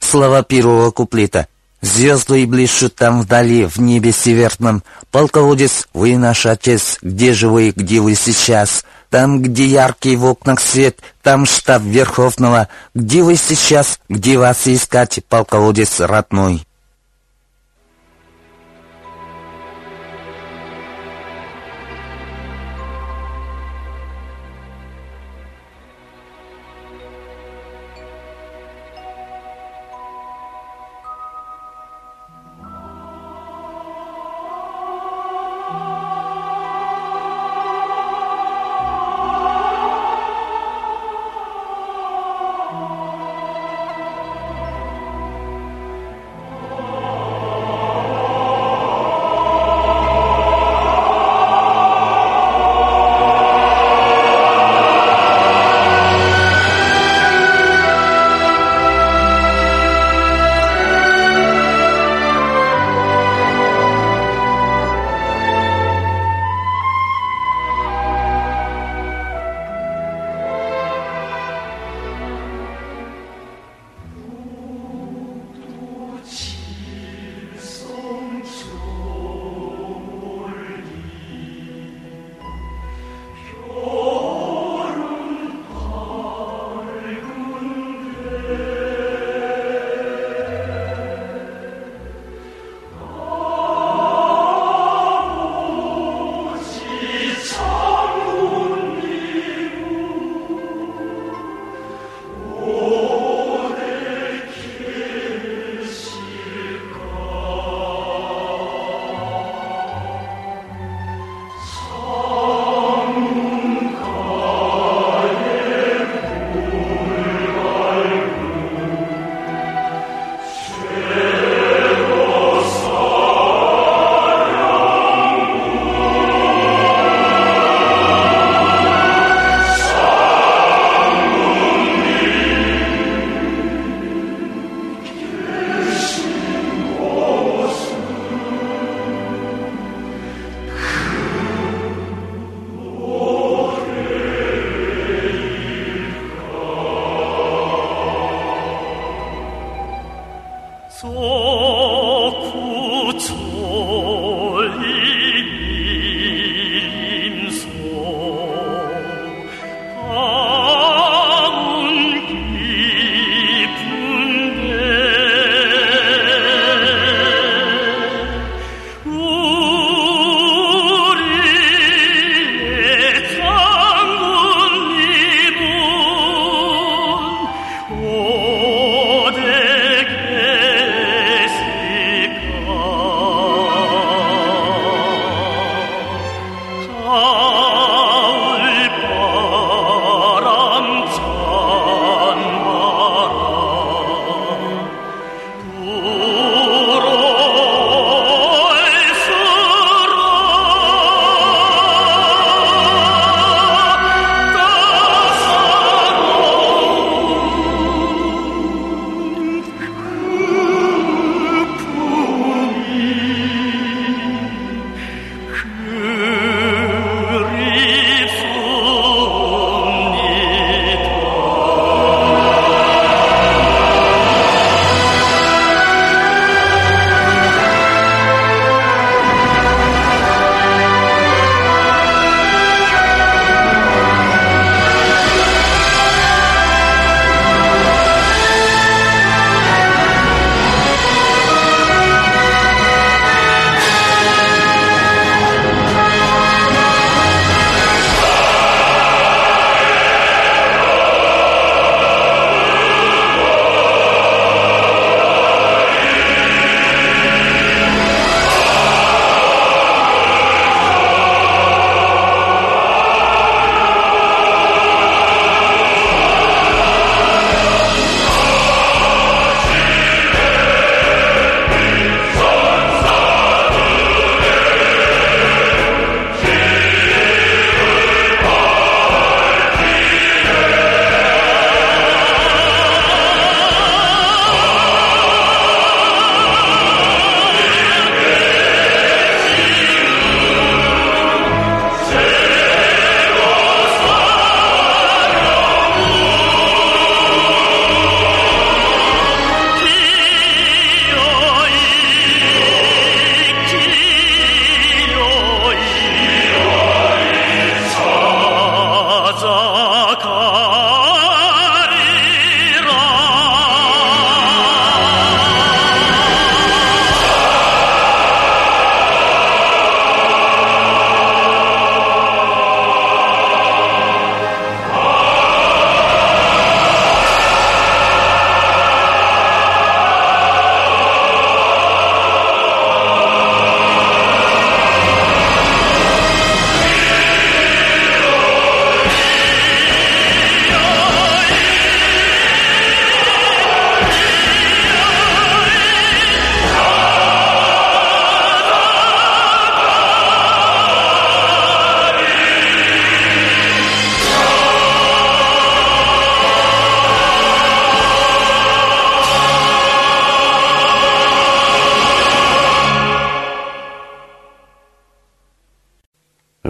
Слова 0.00 0.42
первого 0.42 0.90
куплета. 0.90 1.46
Звезды 1.80 2.44
блещут 2.46 2.96
там 2.96 3.20
вдали, 3.20 3.66
в 3.66 3.78
небе 3.78 4.10
северном. 4.10 4.82
Полководец, 5.12 5.86
вы 5.94 6.16
наш 6.16 6.46
отец, 6.46 6.98
где 7.02 7.32
же 7.32 7.48
вы, 7.48 7.70
где 7.70 8.00
вы 8.00 8.14
сейчас? 8.14 8.84
Там, 9.10 9.40
где 9.40 9.66
яркий 9.66 10.16
в 10.16 10.24
окнах 10.24 10.60
свет, 10.60 10.98
там 11.22 11.46
штаб 11.46 11.82
Верховного. 11.82 12.68
Где 12.94 13.22
вы 13.22 13.36
сейчас? 13.36 14.00
Где 14.08 14.38
вас 14.38 14.66
искать, 14.66 15.20
полководец 15.28 16.00
родной?» 16.00 16.65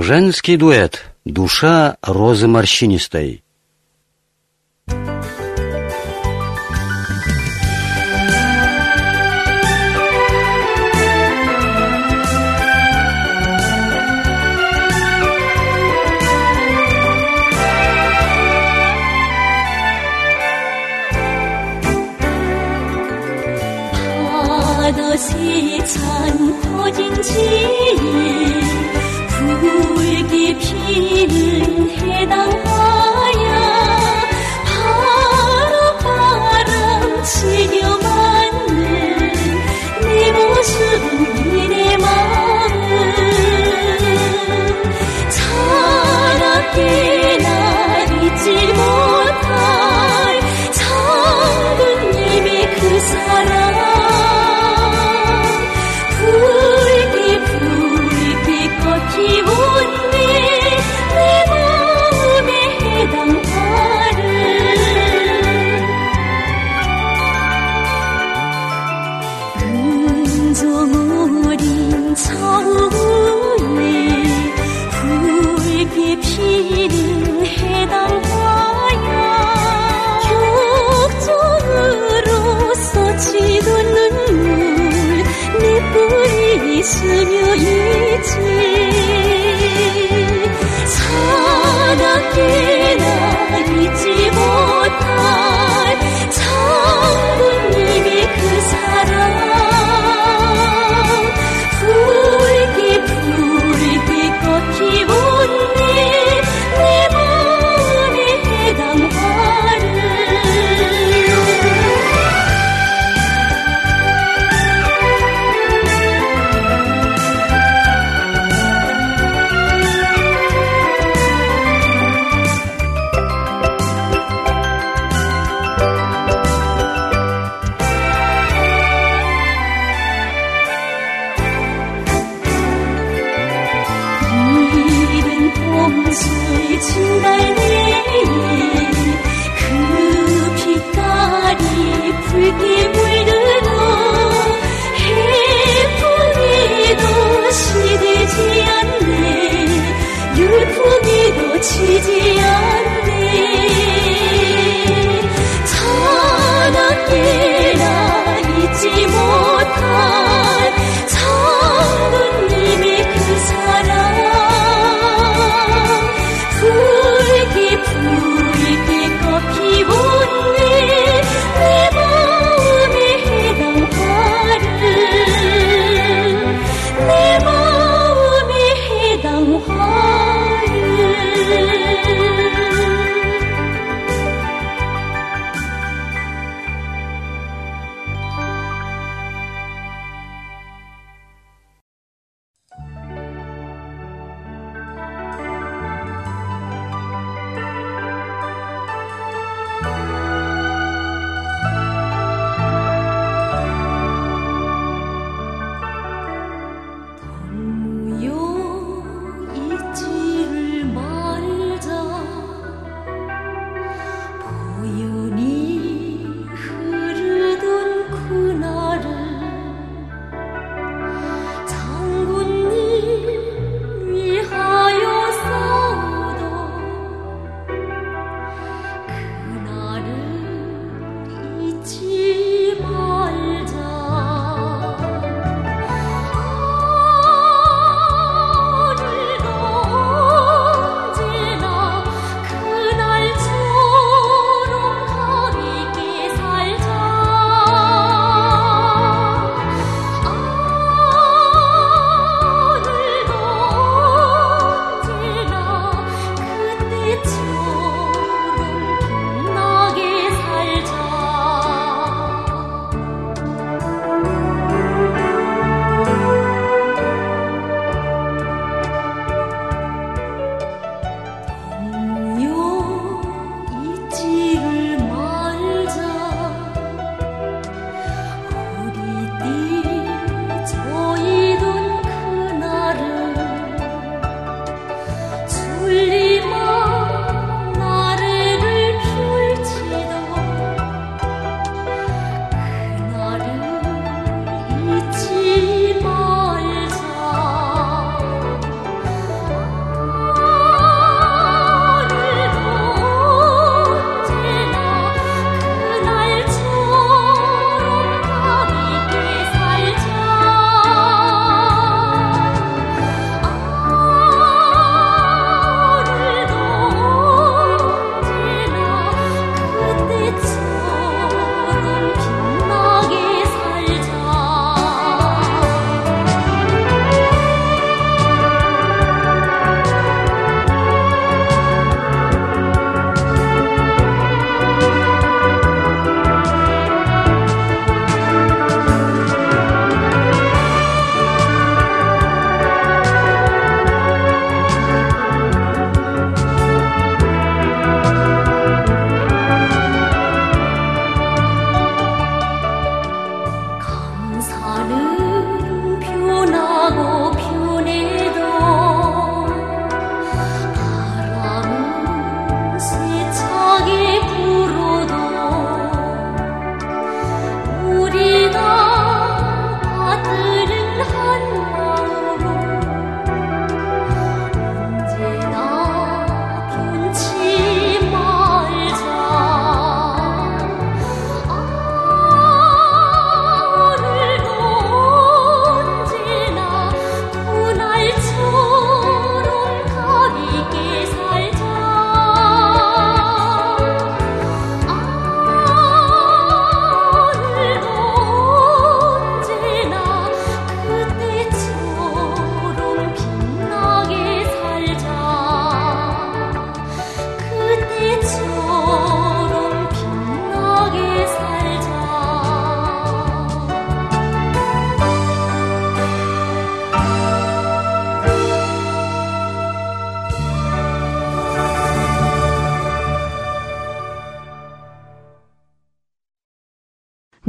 Женский 0.07 0.57
дуэт 0.57 1.05
«Душа 1.25 1.97
розы 2.01 2.47
морщинистой». 2.47 3.43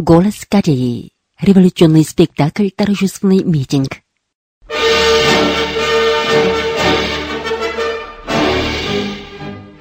Голос 0.07 0.45
Кореи. 0.49 1.11
Революционный 1.41 2.05
спектакль 2.05 2.69
«Торжественный 2.69 3.43
митинг». 3.43 3.97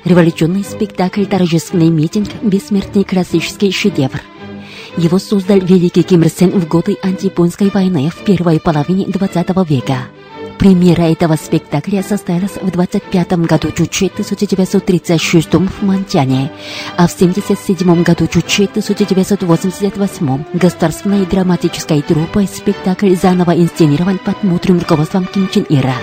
Революционный 0.04 0.64
спектакль 0.64 1.26
«Торжественный 1.26 1.90
митинг»– 1.90 2.28
бессмертный 2.42 3.04
классический 3.04 3.70
шедевр. 3.70 4.20
Его 4.96 5.20
создал 5.20 5.60
великий 5.60 6.02
Ким 6.02 6.22
Ир 6.22 6.28
Сен 6.28 6.50
в 6.50 6.66
годы 6.66 6.96
антияпонской 7.04 7.70
войны 7.70 8.10
в 8.10 8.24
первой 8.24 8.58
половине 8.58 9.06
20 9.06 9.70
века. 9.70 10.08
Премьера 10.58 11.02
этого 11.02 11.36
спектакля 11.36 12.02
состоялась 12.02 12.56
в 12.60 12.70
25 12.70 13.32
году 13.44 13.70
Чучи 13.72 14.06
1936 14.06 15.54
в 15.54 15.82
Монтяне, 15.82 16.50
а 16.96 17.06
в 17.06 17.12
77 17.12 18.02
году 18.02 18.26
Чучи 18.26 18.64
1988 18.64 20.44
государственной 20.54 21.26
драматической 21.26 22.00
труппой 22.02 22.48
спектакль 22.48 23.14
заново 23.14 23.54
инсценирован 23.54 24.18
под 24.18 24.42
мудрым 24.42 24.78
руководством 24.78 25.26
Ким 25.26 25.48
Чен 25.48 25.66
Ира. 25.68 25.96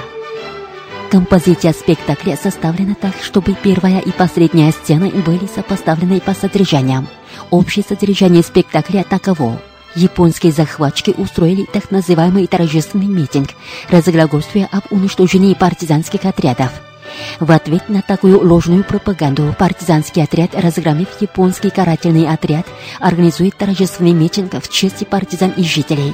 Композиция 1.09 1.73
спектакля 1.73 2.35
составлена 2.35 2.95
так, 2.95 3.13
чтобы 3.21 3.55
первая 3.61 3.99
и 3.99 4.11
последняя 4.11 4.71
сцены 4.71 5.09
были 5.09 5.47
сопоставлены 5.53 6.19
по 6.19 6.33
содержаниям. 6.33 7.07
Общее 7.49 7.83
содержание 7.87 8.43
спектакля 8.43 9.03
таково. 9.07 9.59
Японские 9.95 10.51
захватчики 10.51 11.13
устроили 11.15 11.65
так 11.71 11.91
называемый 11.91 12.47
торжественный 12.47 13.05
митинг, 13.05 13.49
разглагольствуя 13.89 14.67
об 14.71 14.83
уничтожении 14.89 15.53
партизанских 15.53 16.25
отрядов. 16.25 16.71
В 17.39 17.51
ответ 17.51 17.89
на 17.89 18.01
такую 18.01 18.45
ложную 18.47 18.83
пропаганду 18.83 19.55
партизанский 19.57 20.23
отряд, 20.23 20.55
разгромив 20.55 21.09
японский 21.19 21.69
карательный 21.69 22.27
отряд, 22.27 22.65
организует 22.99 23.55
торжественный 23.55 24.13
митинг 24.13 24.53
в 24.55 24.69
честь 24.69 25.07
партизан 25.07 25.51
и 25.51 25.63
жителей. 25.63 26.13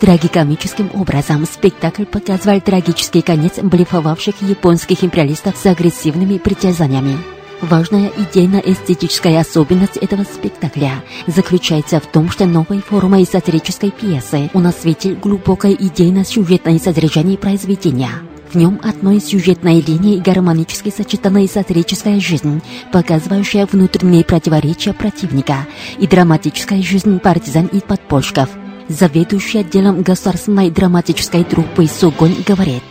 Трагикомическим 0.00 0.90
образом 0.94 1.44
спектакль 1.44 2.04
показывал 2.04 2.60
трагический 2.60 3.22
конец 3.22 3.58
блефовавших 3.58 4.40
японских 4.40 5.04
империалистов 5.04 5.56
с 5.56 5.66
агрессивными 5.66 6.38
притязаниями. 6.38 7.18
Важная 7.62 8.10
идейно-эстетическая 8.16 9.38
особенность 9.38 9.96
этого 9.96 10.24
спектакля 10.24 11.04
заключается 11.28 12.00
в 12.00 12.06
том, 12.08 12.28
что 12.28 12.44
новой 12.44 12.80
формой 12.80 13.24
сатирической 13.24 13.92
пьесы 13.92 14.50
он 14.52 14.66
осветил 14.66 15.14
глубокое 15.14 15.72
идейно-сюжетное 15.72 16.80
содержание 16.80 17.38
произведения. 17.38 18.10
В 18.50 18.56
нем 18.56 18.80
одной 18.82 19.20
сюжетной 19.20 19.80
линией 19.80 20.20
гармонически 20.20 20.90
сочетанная 20.90 21.46
сатирическая 21.46 22.18
жизнь, 22.18 22.60
показывающая 22.90 23.64
внутренние 23.66 24.24
противоречия 24.24 24.92
противника, 24.92 25.68
и 25.98 26.08
драматическая 26.08 26.82
жизнь 26.82 27.20
партизан 27.20 27.66
и 27.66 27.78
подпольщиков. 27.78 28.50
Заведующий 28.88 29.60
отделом 29.60 30.02
государственной 30.02 30.68
драматической 30.68 31.44
труппы 31.44 31.86
Сугонь 31.86 32.42
говорит, 32.44 32.82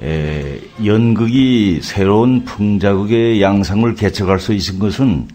에, 0.00 0.49
연극이 0.84 1.80
새로운 1.82 2.44
풍자극의 2.44 3.42
양상을 3.42 3.94
개척할 3.94 4.38
수 4.38 4.52
있은 4.52 4.78
것은 4.78 5.28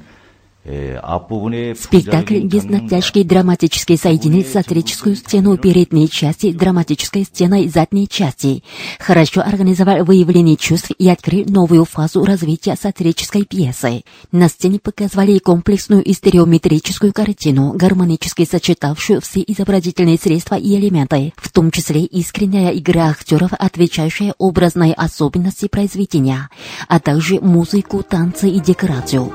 Спектакль 0.66 2.40
без 2.40 2.64
натяжки 2.64 3.22
драматически 3.22 3.96
соединил 3.98 4.44
сатирическую 4.44 5.16
сцену 5.16 5.58
передней 5.58 6.10
части 6.10 6.52
драматической 6.52 7.24
сценой 7.24 7.68
задней 7.68 8.08
части, 8.08 8.64
хорошо 9.00 9.42
организовал 9.42 10.04
выявление 10.04 10.58
чувств 10.58 10.90
и 10.98 11.08
открыл 11.08 11.46
новую 11.46 11.86
фазу 11.86 12.26
развития 12.26 12.76
сатирической 12.76 13.44
пьесы. 13.44 14.04
На 14.32 14.50
сцене 14.50 14.80
показывали 14.80 15.38
комплексную 15.38 16.04
и 16.04 16.14
стереометрическую 16.14 17.14
картину, 17.14 17.74
гармонически 17.74 18.44
сочетавшую 18.46 19.22
все 19.22 19.42
изобразительные 19.42 20.18
средства 20.18 20.56
и 20.56 20.76
элементы, 20.76 21.34
в 21.38 21.52
том 21.52 21.70
числе 21.70 22.06
искренняя 22.06 22.76
игра 22.76 23.10
актеров, 23.10 23.52
отвечающая 23.54 24.34
образной 24.40 24.94
особенности 24.94 25.68
произведения, 25.68 26.50
а 26.88 27.00
также 27.00 27.40
музыку, 27.40 28.02
танцы 28.02 28.50
и 28.50 28.60
декорацию. 28.60 29.32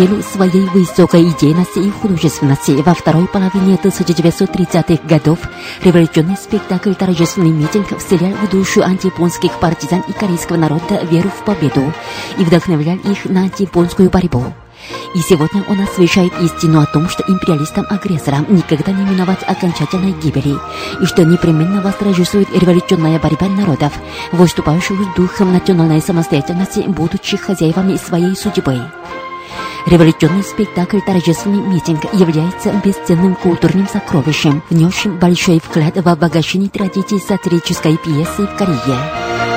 Силу 0.00 0.22
своей 0.22 0.66
высокой 0.68 1.24
идейности 1.24 1.78
и 1.80 1.90
художественности 1.90 2.70
во 2.70 2.94
второй 2.94 3.26
половине 3.26 3.74
1930-х 3.74 5.06
годов 5.06 5.38
революционный 5.82 6.36
спектакль 6.38 6.94
«Торжественный 6.94 7.50
митинг» 7.50 7.98
вселял 7.98 8.32
в 8.32 8.48
душу 8.48 8.82
антияпонских 8.82 9.52
партизан 9.60 10.02
и 10.08 10.12
корейского 10.12 10.56
народа 10.56 11.04
веру 11.10 11.28
в 11.28 11.44
победу 11.44 11.92
и 12.38 12.44
вдохновлял 12.44 12.96
их 12.96 13.26
на 13.26 13.42
антияпонскую 13.42 14.08
борьбу. 14.08 14.42
И 15.14 15.18
сегодня 15.18 15.62
он 15.68 15.82
освещает 15.82 16.32
истину 16.40 16.80
о 16.80 16.86
том, 16.86 17.06
что 17.10 17.22
империалистам-агрессорам 17.28 18.46
никогда 18.48 18.92
не 18.92 19.02
миновать 19.02 19.42
окончательной 19.46 20.12
гибели, 20.12 20.56
и 21.02 21.04
что 21.04 21.26
непременно 21.26 21.82
восторжествует 21.82 22.48
революционная 22.56 23.18
борьба 23.18 23.48
народов, 23.48 23.92
выступающих 24.32 24.96
с 24.98 25.14
духом 25.14 25.52
национальной 25.52 26.00
самостоятельности, 26.00 26.84
будучи 26.86 27.36
хозяевами 27.36 27.96
своей 27.96 28.34
судьбы. 28.34 28.80
Революционный 29.86 30.42
спектакль 30.42 31.00
«Торжественный 31.00 31.60
митинг» 31.60 32.04
является 32.12 32.72
бесценным 32.84 33.34
культурным 33.34 33.88
сокровищем, 33.88 34.62
внесшим 34.70 35.18
большой 35.18 35.58
вклад 35.58 35.96
в 35.96 36.08
обогащение 36.08 36.68
традиций 36.68 37.18
сатирической 37.18 37.96
пьесы 37.96 38.46
в 38.46 38.56
Корее. 38.56 39.49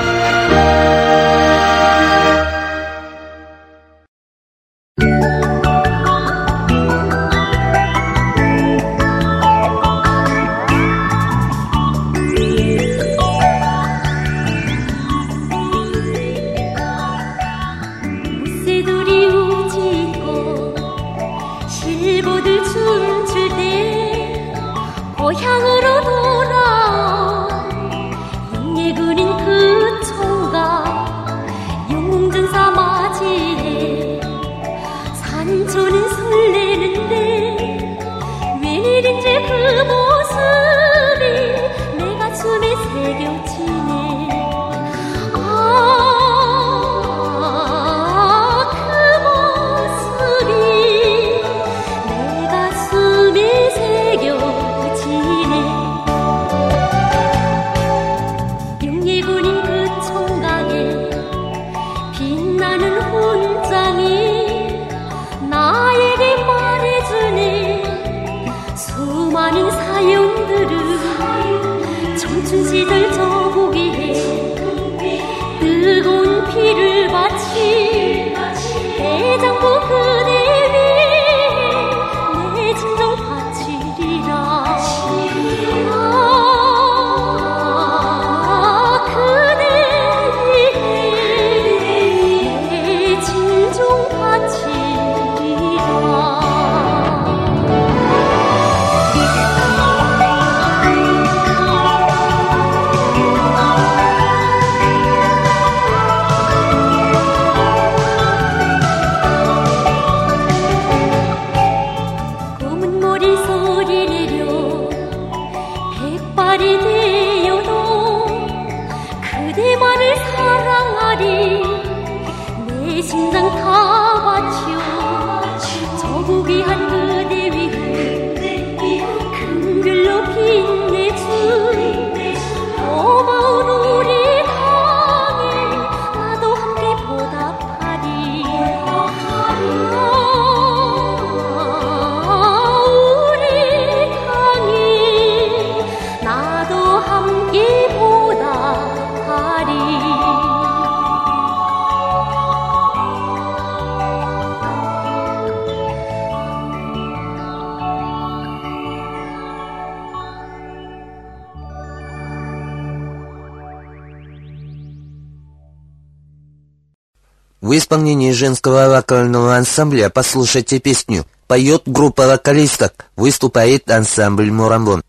женского 168.43 168.89
вокального 168.89 169.56
ансамбля 169.56 170.10
«Послушайте 170.10 170.79
песню». 170.79 171.25
Поет 171.47 171.84
группа 171.86 172.27
вокалисток, 172.27 173.06
выступает 173.15 173.89
ансамбль 173.89 174.51
«Мурамбон». 174.51 175.01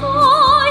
多 0.00 0.67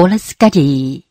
Голос 0.00 0.32
Кореи. 0.38 1.06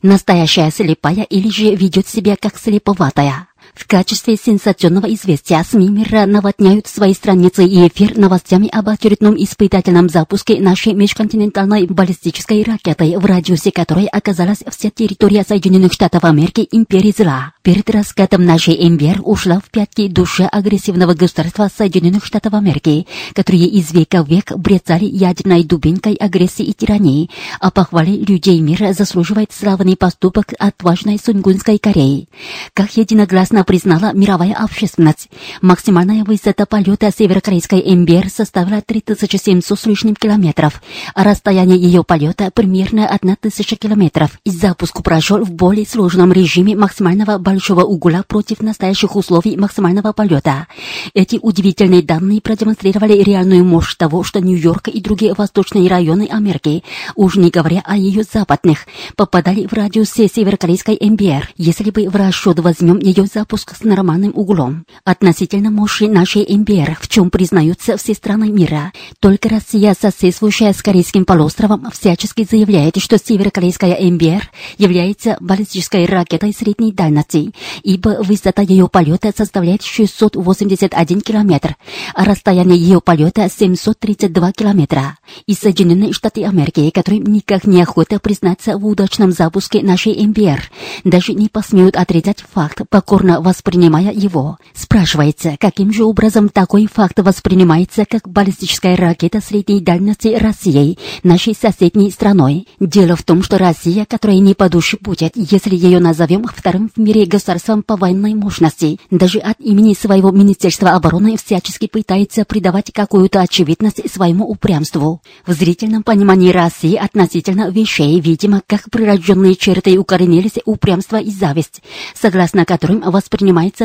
Настоящая 0.00 0.70
слепая 0.70 1.24
или 1.24 1.50
же 1.50 1.74
ведет 1.74 2.08
себя 2.08 2.36
как 2.40 2.56
слеповатая. 2.56 3.48
В 3.74 3.86
качестве 3.86 4.36
сенсационного 4.36 5.12
известия 5.14 5.62
СМИ 5.62 5.88
мира 5.88 6.26
наводняют 6.26 6.86
свои 6.86 7.14
страницы 7.14 7.64
и 7.64 7.86
эфир 7.88 8.18
новостями 8.18 8.68
об 8.68 8.88
очередном 8.88 9.34
испытательном 9.36 10.08
запуске 10.08 10.60
нашей 10.60 10.92
межконтинентальной 10.92 11.86
баллистической 11.86 12.62
ракеты, 12.62 13.18
в 13.18 13.24
радиусе 13.24 13.70
которой 13.70 14.06
оказалась 14.06 14.62
вся 14.68 14.90
территория 14.90 15.44
Соединенных 15.46 15.92
Штатов 15.92 16.24
Америки 16.24 16.66
империи 16.70 17.14
зла. 17.16 17.52
Перед 17.62 17.88
раскатом 17.90 18.44
нашей 18.44 18.88
МБР 18.88 19.20
ушла 19.24 19.60
в 19.60 19.70
пятки 19.70 20.08
душа 20.08 20.48
агрессивного 20.48 21.14
государства 21.14 21.68
Соединенных 21.74 22.24
Штатов 22.24 22.54
Америки, 22.54 23.06
которые 23.34 23.66
из 23.66 23.92
века 23.92 24.24
в 24.24 24.28
век 24.28 24.52
брецали 24.56 25.04
ядерной 25.04 25.64
дубинкой 25.64 26.14
агрессии 26.14 26.64
и 26.64 26.72
тирании, 26.72 27.30
а 27.60 27.70
похвали 27.70 28.12
людей 28.12 28.60
мира 28.60 28.92
заслуживает 28.92 29.52
славный 29.52 29.96
поступок 29.96 30.54
отважной 30.58 31.18
Сунгунской 31.24 31.78
Кореи. 31.78 32.28
Как 32.74 32.96
единогласно 32.96 33.59
признала 33.64 34.12
мировая 34.12 34.54
общественность, 34.54 35.28
максимальная 35.60 36.24
высота 36.24 36.66
полета 36.66 37.10
северокорейской 37.16 37.82
МБР 37.94 38.28
составила 38.30 38.80
3700 38.80 39.78
с 39.78 39.86
лишним 39.86 40.14
километров, 40.14 40.82
а 41.14 41.24
расстояние 41.24 41.78
ее 41.78 42.04
полета 42.04 42.50
примерно 42.52 43.08
1000 43.08 43.76
километров. 43.76 44.38
Запуск 44.44 45.02
прошел 45.02 45.44
в 45.44 45.50
более 45.50 45.86
сложном 45.86 46.32
режиме 46.32 46.74
максимального 46.76 47.38
большого 47.38 47.82
угла 47.82 48.22
против 48.26 48.60
настоящих 48.60 49.16
условий 49.16 49.56
максимального 49.56 50.12
полета. 50.12 50.66
Эти 51.14 51.38
удивительные 51.40 52.02
данные 52.02 52.40
продемонстрировали 52.40 53.22
реальную 53.22 53.64
мощь 53.64 53.94
того, 53.94 54.22
что 54.24 54.40
Нью-Йорк 54.40 54.88
и 54.88 55.00
другие 55.00 55.34
восточные 55.34 55.88
районы 55.88 56.28
Америки, 56.30 56.82
уж 57.14 57.36
не 57.36 57.50
говоря 57.50 57.82
о 57.84 57.96
ее 57.96 58.22
западных, 58.22 58.86
попадали 59.16 59.66
в 59.66 59.72
радиусе 59.72 60.28
северокорейской 60.28 60.98
МБР, 61.00 61.50
если 61.56 61.90
бы 61.90 62.08
в 62.08 62.16
расчет 62.16 62.58
возьмем 62.60 62.98
ее 62.98 63.26
запуск 63.26 63.49
с 63.56 63.84
нормальным 63.84 64.32
углом. 64.34 64.84
Относительно 65.04 65.70
мощи 65.70 66.04
нашей 66.04 66.46
МБР, 66.48 66.98
в 67.00 67.08
чем 67.08 67.30
признаются 67.30 67.96
все 67.96 68.14
страны 68.14 68.50
мира, 68.50 68.92
только 69.18 69.48
Россия, 69.48 69.94
соседствующая 69.98 70.72
с 70.72 70.82
Корейским 70.82 71.24
полуостровом, 71.24 71.90
всячески 71.90 72.46
заявляет, 72.48 72.96
что 72.96 73.18
северокорейская 73.18 73.96
МБР 74.10 74.50
является 74.78 75.36
баллистической 75.40 76.06
ракетой 76.06 76.52
средней 76.52 76.92
дальности, 76.92 77.52
ибо 77.82 78.22
высота 78.22 78.62
ее 78.62 78.88
полета 78.88 79.32
составляет 79.36 79.82
681 79.82 81.20
километр, 81.20 81.76
а 82.14 82.24
расстояние 82.24 82.78
ее 82.78 83.00
полета 83.00 83.48
732 83.48 84.52
километра. 84.52 85.18
И 85.46 85.54
Соединенные 85.54 86.12
Штаты 86.12 86.44
Америки, 86.44 86.90
которым 86.90 87.24
никак 87.24 87.66
неохота 87.66 88.18
признаться 88.18 88.76
в 88.76 88.86
удачном 88.86 89.32
запуске 89.32 89.82
нашей 89.82 90.26
МБР, 90.26 90.70
даже 91.04 91.32
не 91.34 91.48
посмеют 91.48 91.96
отрицать 91.96 92.44
факт, 92.52 92.82
покорно 92.88 93.39
воспринимая 93.40 94.12
его. 94.12 94.58
Спрашивается, 94.74 95.56
каким 95.58 95.92
же 95.92 96.04
образом 96.04 96.48
такой 96.48 96.86
факт 96.86 97.18
воспринимается 97.18 98.04
как 98.04 98.28
баллистическая 98.28 98.96
ракета 98.96 99.40
средней 99.40 99.80
дальности 99.80 100.36
Россией, 100.38 100.98
нашей 101.22 101.54
соседней 101.54 102.10
страной. 102.10 102.66
Дело 102.78 103.16
в 103.16 103.22
том, 103.22 103.42
что 103.42 103.58
Россия, 103.58 104.04
которая 104.04 104.38
не 104.38 104.54
по 104.54 104.68
душе 104.68 104.98
будет, 105.00 105.32
если 105.34 105.74
ее 105.74 106.00
назовем 106.00 106.44
вторым 106.44 106.90
в 106.94 107.00
мире 107.00 107.26
государством 107.26 107.82
по 107.82 107.96
военной 107.96 108.34
мощности, 108.34 108.98
даже 109.10 109.38
от 109.38 109.58
имени 109.60 109.94
своего 109.94 110.30
Министерства 110.30 110.90
обороны 110.90 111.36
всячески 111.36 111.86
пытается 111.86 112.44
придавать 112.44 112.92
какую-то 112.92 113.40
очевидность 113.40 114.10
своему 114.12 114.48
упрямству. 114.48 115.22
В 115.46 115.52
зрительном 115.52 116.02
понимании 116.02 116.52
России 116.52 116.96
относительно 116.96 117.70
вещей, 117.70 118.20
видимо, 118.20 118.62
как 118.66 118.90
прирожденные 118.90 119.56
черты 119.56 119.98
укоренились 119.98 120.58
упрямство 120.64 121.16
и 121.16 121.30
зависть, 121.30 121.82
согласно 122.14 122.64
которым 122.64 123.00
воспринимается 123.00 123.29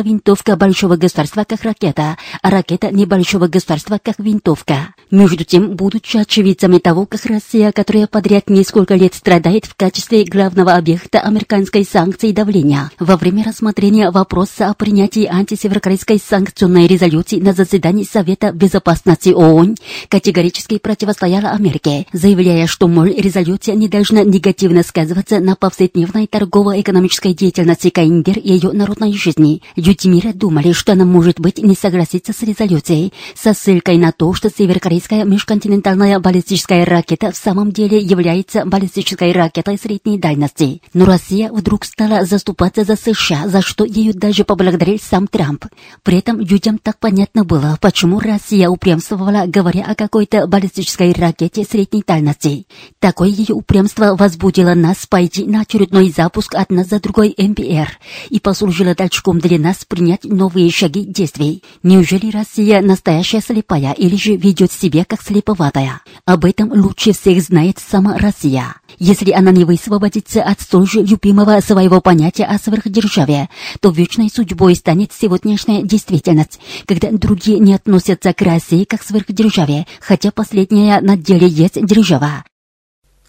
винтовка 0.01 0.55
большого 0.55 0.95
государства 0.95 1.43
как 1.47 1.63
ракета, 1.63 2.17
а 2.41 2.49
ракета 2.49 2.91
небольшого 2.91 3.47
государства 3.47 3.99
как 4.01 4.19
винтовка. 4.19 4.95
Между 5.11 5.43
тем, 5.43 5.75
будучи 5.75 6.17
очевидцами 6.17 6.79
того, 6.79 7.05
как 7.05 7.23
Россия, 7.25 7.71
которая 7.71 8.07
подряд 8.07 8.49
несколько 8.49 8.95
лет 8.95 9.13
страдает 9.13 9.65
в 9.65 9.75
качестве 9.75 10.23
главного 10.23 10.73
объекта 10.73 11.19
американской 11.19 11.85
санкции 11.85 12.31
давления, 12.31 12.91
во 12.99 13.17
время 13.17 13.43
рассмотрения 13.43 14.09
вопроса 14.11 14.69
о 14.69 14.73
принятии 14.73 15.25
антисеверокорейской 15.25 16.19
санкционной 16.19 16.87
резолюции 16.87 17.39
на 17.39 17.53
заседании 17.53 18.03
Совета 18.03 18.51
Безопасности 18.51 19.29
ООН, 19.29 19.75
категорически 20.09 20.79
противостояла 20.79 21.49
Америке, 21.49 22.07
заявляя, 22.13 22.67
что, 22.67 22.87
мол, 22.87 23.05
резолюция 23.05 23.75
не 23.75 23.87
должна 23.87 24.23
негативно 24.23 24.83
сказываться 24.83 25.39
на 25.39 25.55
повседневной 25.55 26.27
торгово-экономической 26.27 27.33
деятельности 27.33 27.89
КНДР 27.89 28.39
и 28.39 28.53
ее 28.53 28.71
народной 28.71 29.13
жизни. 29.13 29.34
Люди 29.37 30.07
мира 30.07 30.33
думали, 30.33 30.71
что 30.71 30.93
она, 30.93 31.05
может 31.05 31.39
быть, 31.39 31.57
не 31.57 31.75
согласится 31.75 32.33
с 32.33 32.41
резолюцией, 32.41 33.13
со 33.35 33.53
ссылкой 33.53 33.97
на 33.97 34.11
то, 34.11 34.33
что 34.33 34.49
северокорейская 34.49 35.25
межконтинентальная 35.25 36.19
баллистическая 36.19 36.85
ракета 36.85 37.31
в 37.31 37.37
самом 37.37 37.71
деле 37.71 37.97
является 37.99 38.65
баллистической 38.65 39.31
ракетой 39.31 39.77
средней 39.77 40.17
дальности. 40.17 40.81
Но 40.93 41.05
Россия 41.05 41.51
вдруг 41.51 41.85
стала 41.85 42.25
заступаться 42.25 42.83
за 42.83 42.95
США, 42.95 43.47
за 43.47 43.61
что 43.61 43.83
ее 43.83 44.13
даже 44.13 44.45
поблагодарил 44.45 44.99
сам 45.01 45.27
Трамп. 45.27 45.65
При 46.03 46.19
этом 46.19 46.39
людям 46.39 46.77
так 46.77 46.99
понятно 46.99 47.43
было, 47.43 47.77
почему 47.81 48.19
Россия 48.19 48.69
упрямствовала, 48.69 49.45
говоря 49.47 49.85
о 49.85 49.95
какой-то 49.95 50.47
баллистической 50.47 51.13
ракете 51.13 51.63
средней 51.63 52.03
дальности. 52.05 52.67
Такое 52.99 53.29
ее 53.29 53.53
упрямство 53.53 54.15
возбудило 54.15 54.73
нас 54.73 55.05
пойти 55.07 55.45
на 55.45 55.61
очередной 55.61 56.09
запуск 56.15 56.55
одна 56.55 56.83
за 56.83 56.99
другой 56.99 57.35
МПР 57.37 57.99
и 58.29 58.39
послужило 58.39 58.95
толчком 59.25 59.39
для 59.39 59.57
нас 59.59 59.85
принять 59.85 60.23
новые 60.23 60.69
шаги 60.71 61.03
действий. 61.03 61.63
Неужели 61.83 62.31
Россия 62.31 62.81
настоящая 62.81 63.41
слепая 63.41 63.93
или 63.93 64.15
же 64.15 64.35
ведет 64.35 64.71
себя 64.71 65.03
как 65.05 65.21
слеповатая? 65.21 66.01
Об 66.25 66.45
этом 66.45 66.71
лучше 66.71 67.11
всех 67.11 67.41
знает 67.41 67.79
сама 67.79 68.17
Россия. 68.17 68.75
Если 68.99 69.31
она 69.31 69.51
не 69.51 69.65
высвободится 69.65 70.43
от 70.43 70.61
столь 70.61 70.87
же 70.87 71.01
любимого 71.01 71.59
своего 71.61 72.01
понятия 72.01 72.45
о 72.45 72.59
сверхдержаве, 72.59 73.49
то 73.81 73.89
вечной 73.89 74.29
судьбой 74.29 74.75
станет 74.75 75.11
сегодняшняя 75.11 75.81
действительность, 75.81 76.59
когда 76.85 77.11
другие 77.11 77.59
не 77.59 77.73
относятся 77.73 78.33
к 78.33 78.41
России 78.41 78.83
как 78.83 79.01
к 79.01 79.03
сверхдержаве, 79.03 79.85
хотя 79.99 80.31
последняя 80.31 81.01
на 81.01 81.17
деле 81.17 81.47
есть 81.47 81.83
держава. 81.83 82.43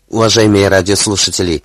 Уважаемые 0.09 0.69
радиослушатели, 0.69 1.65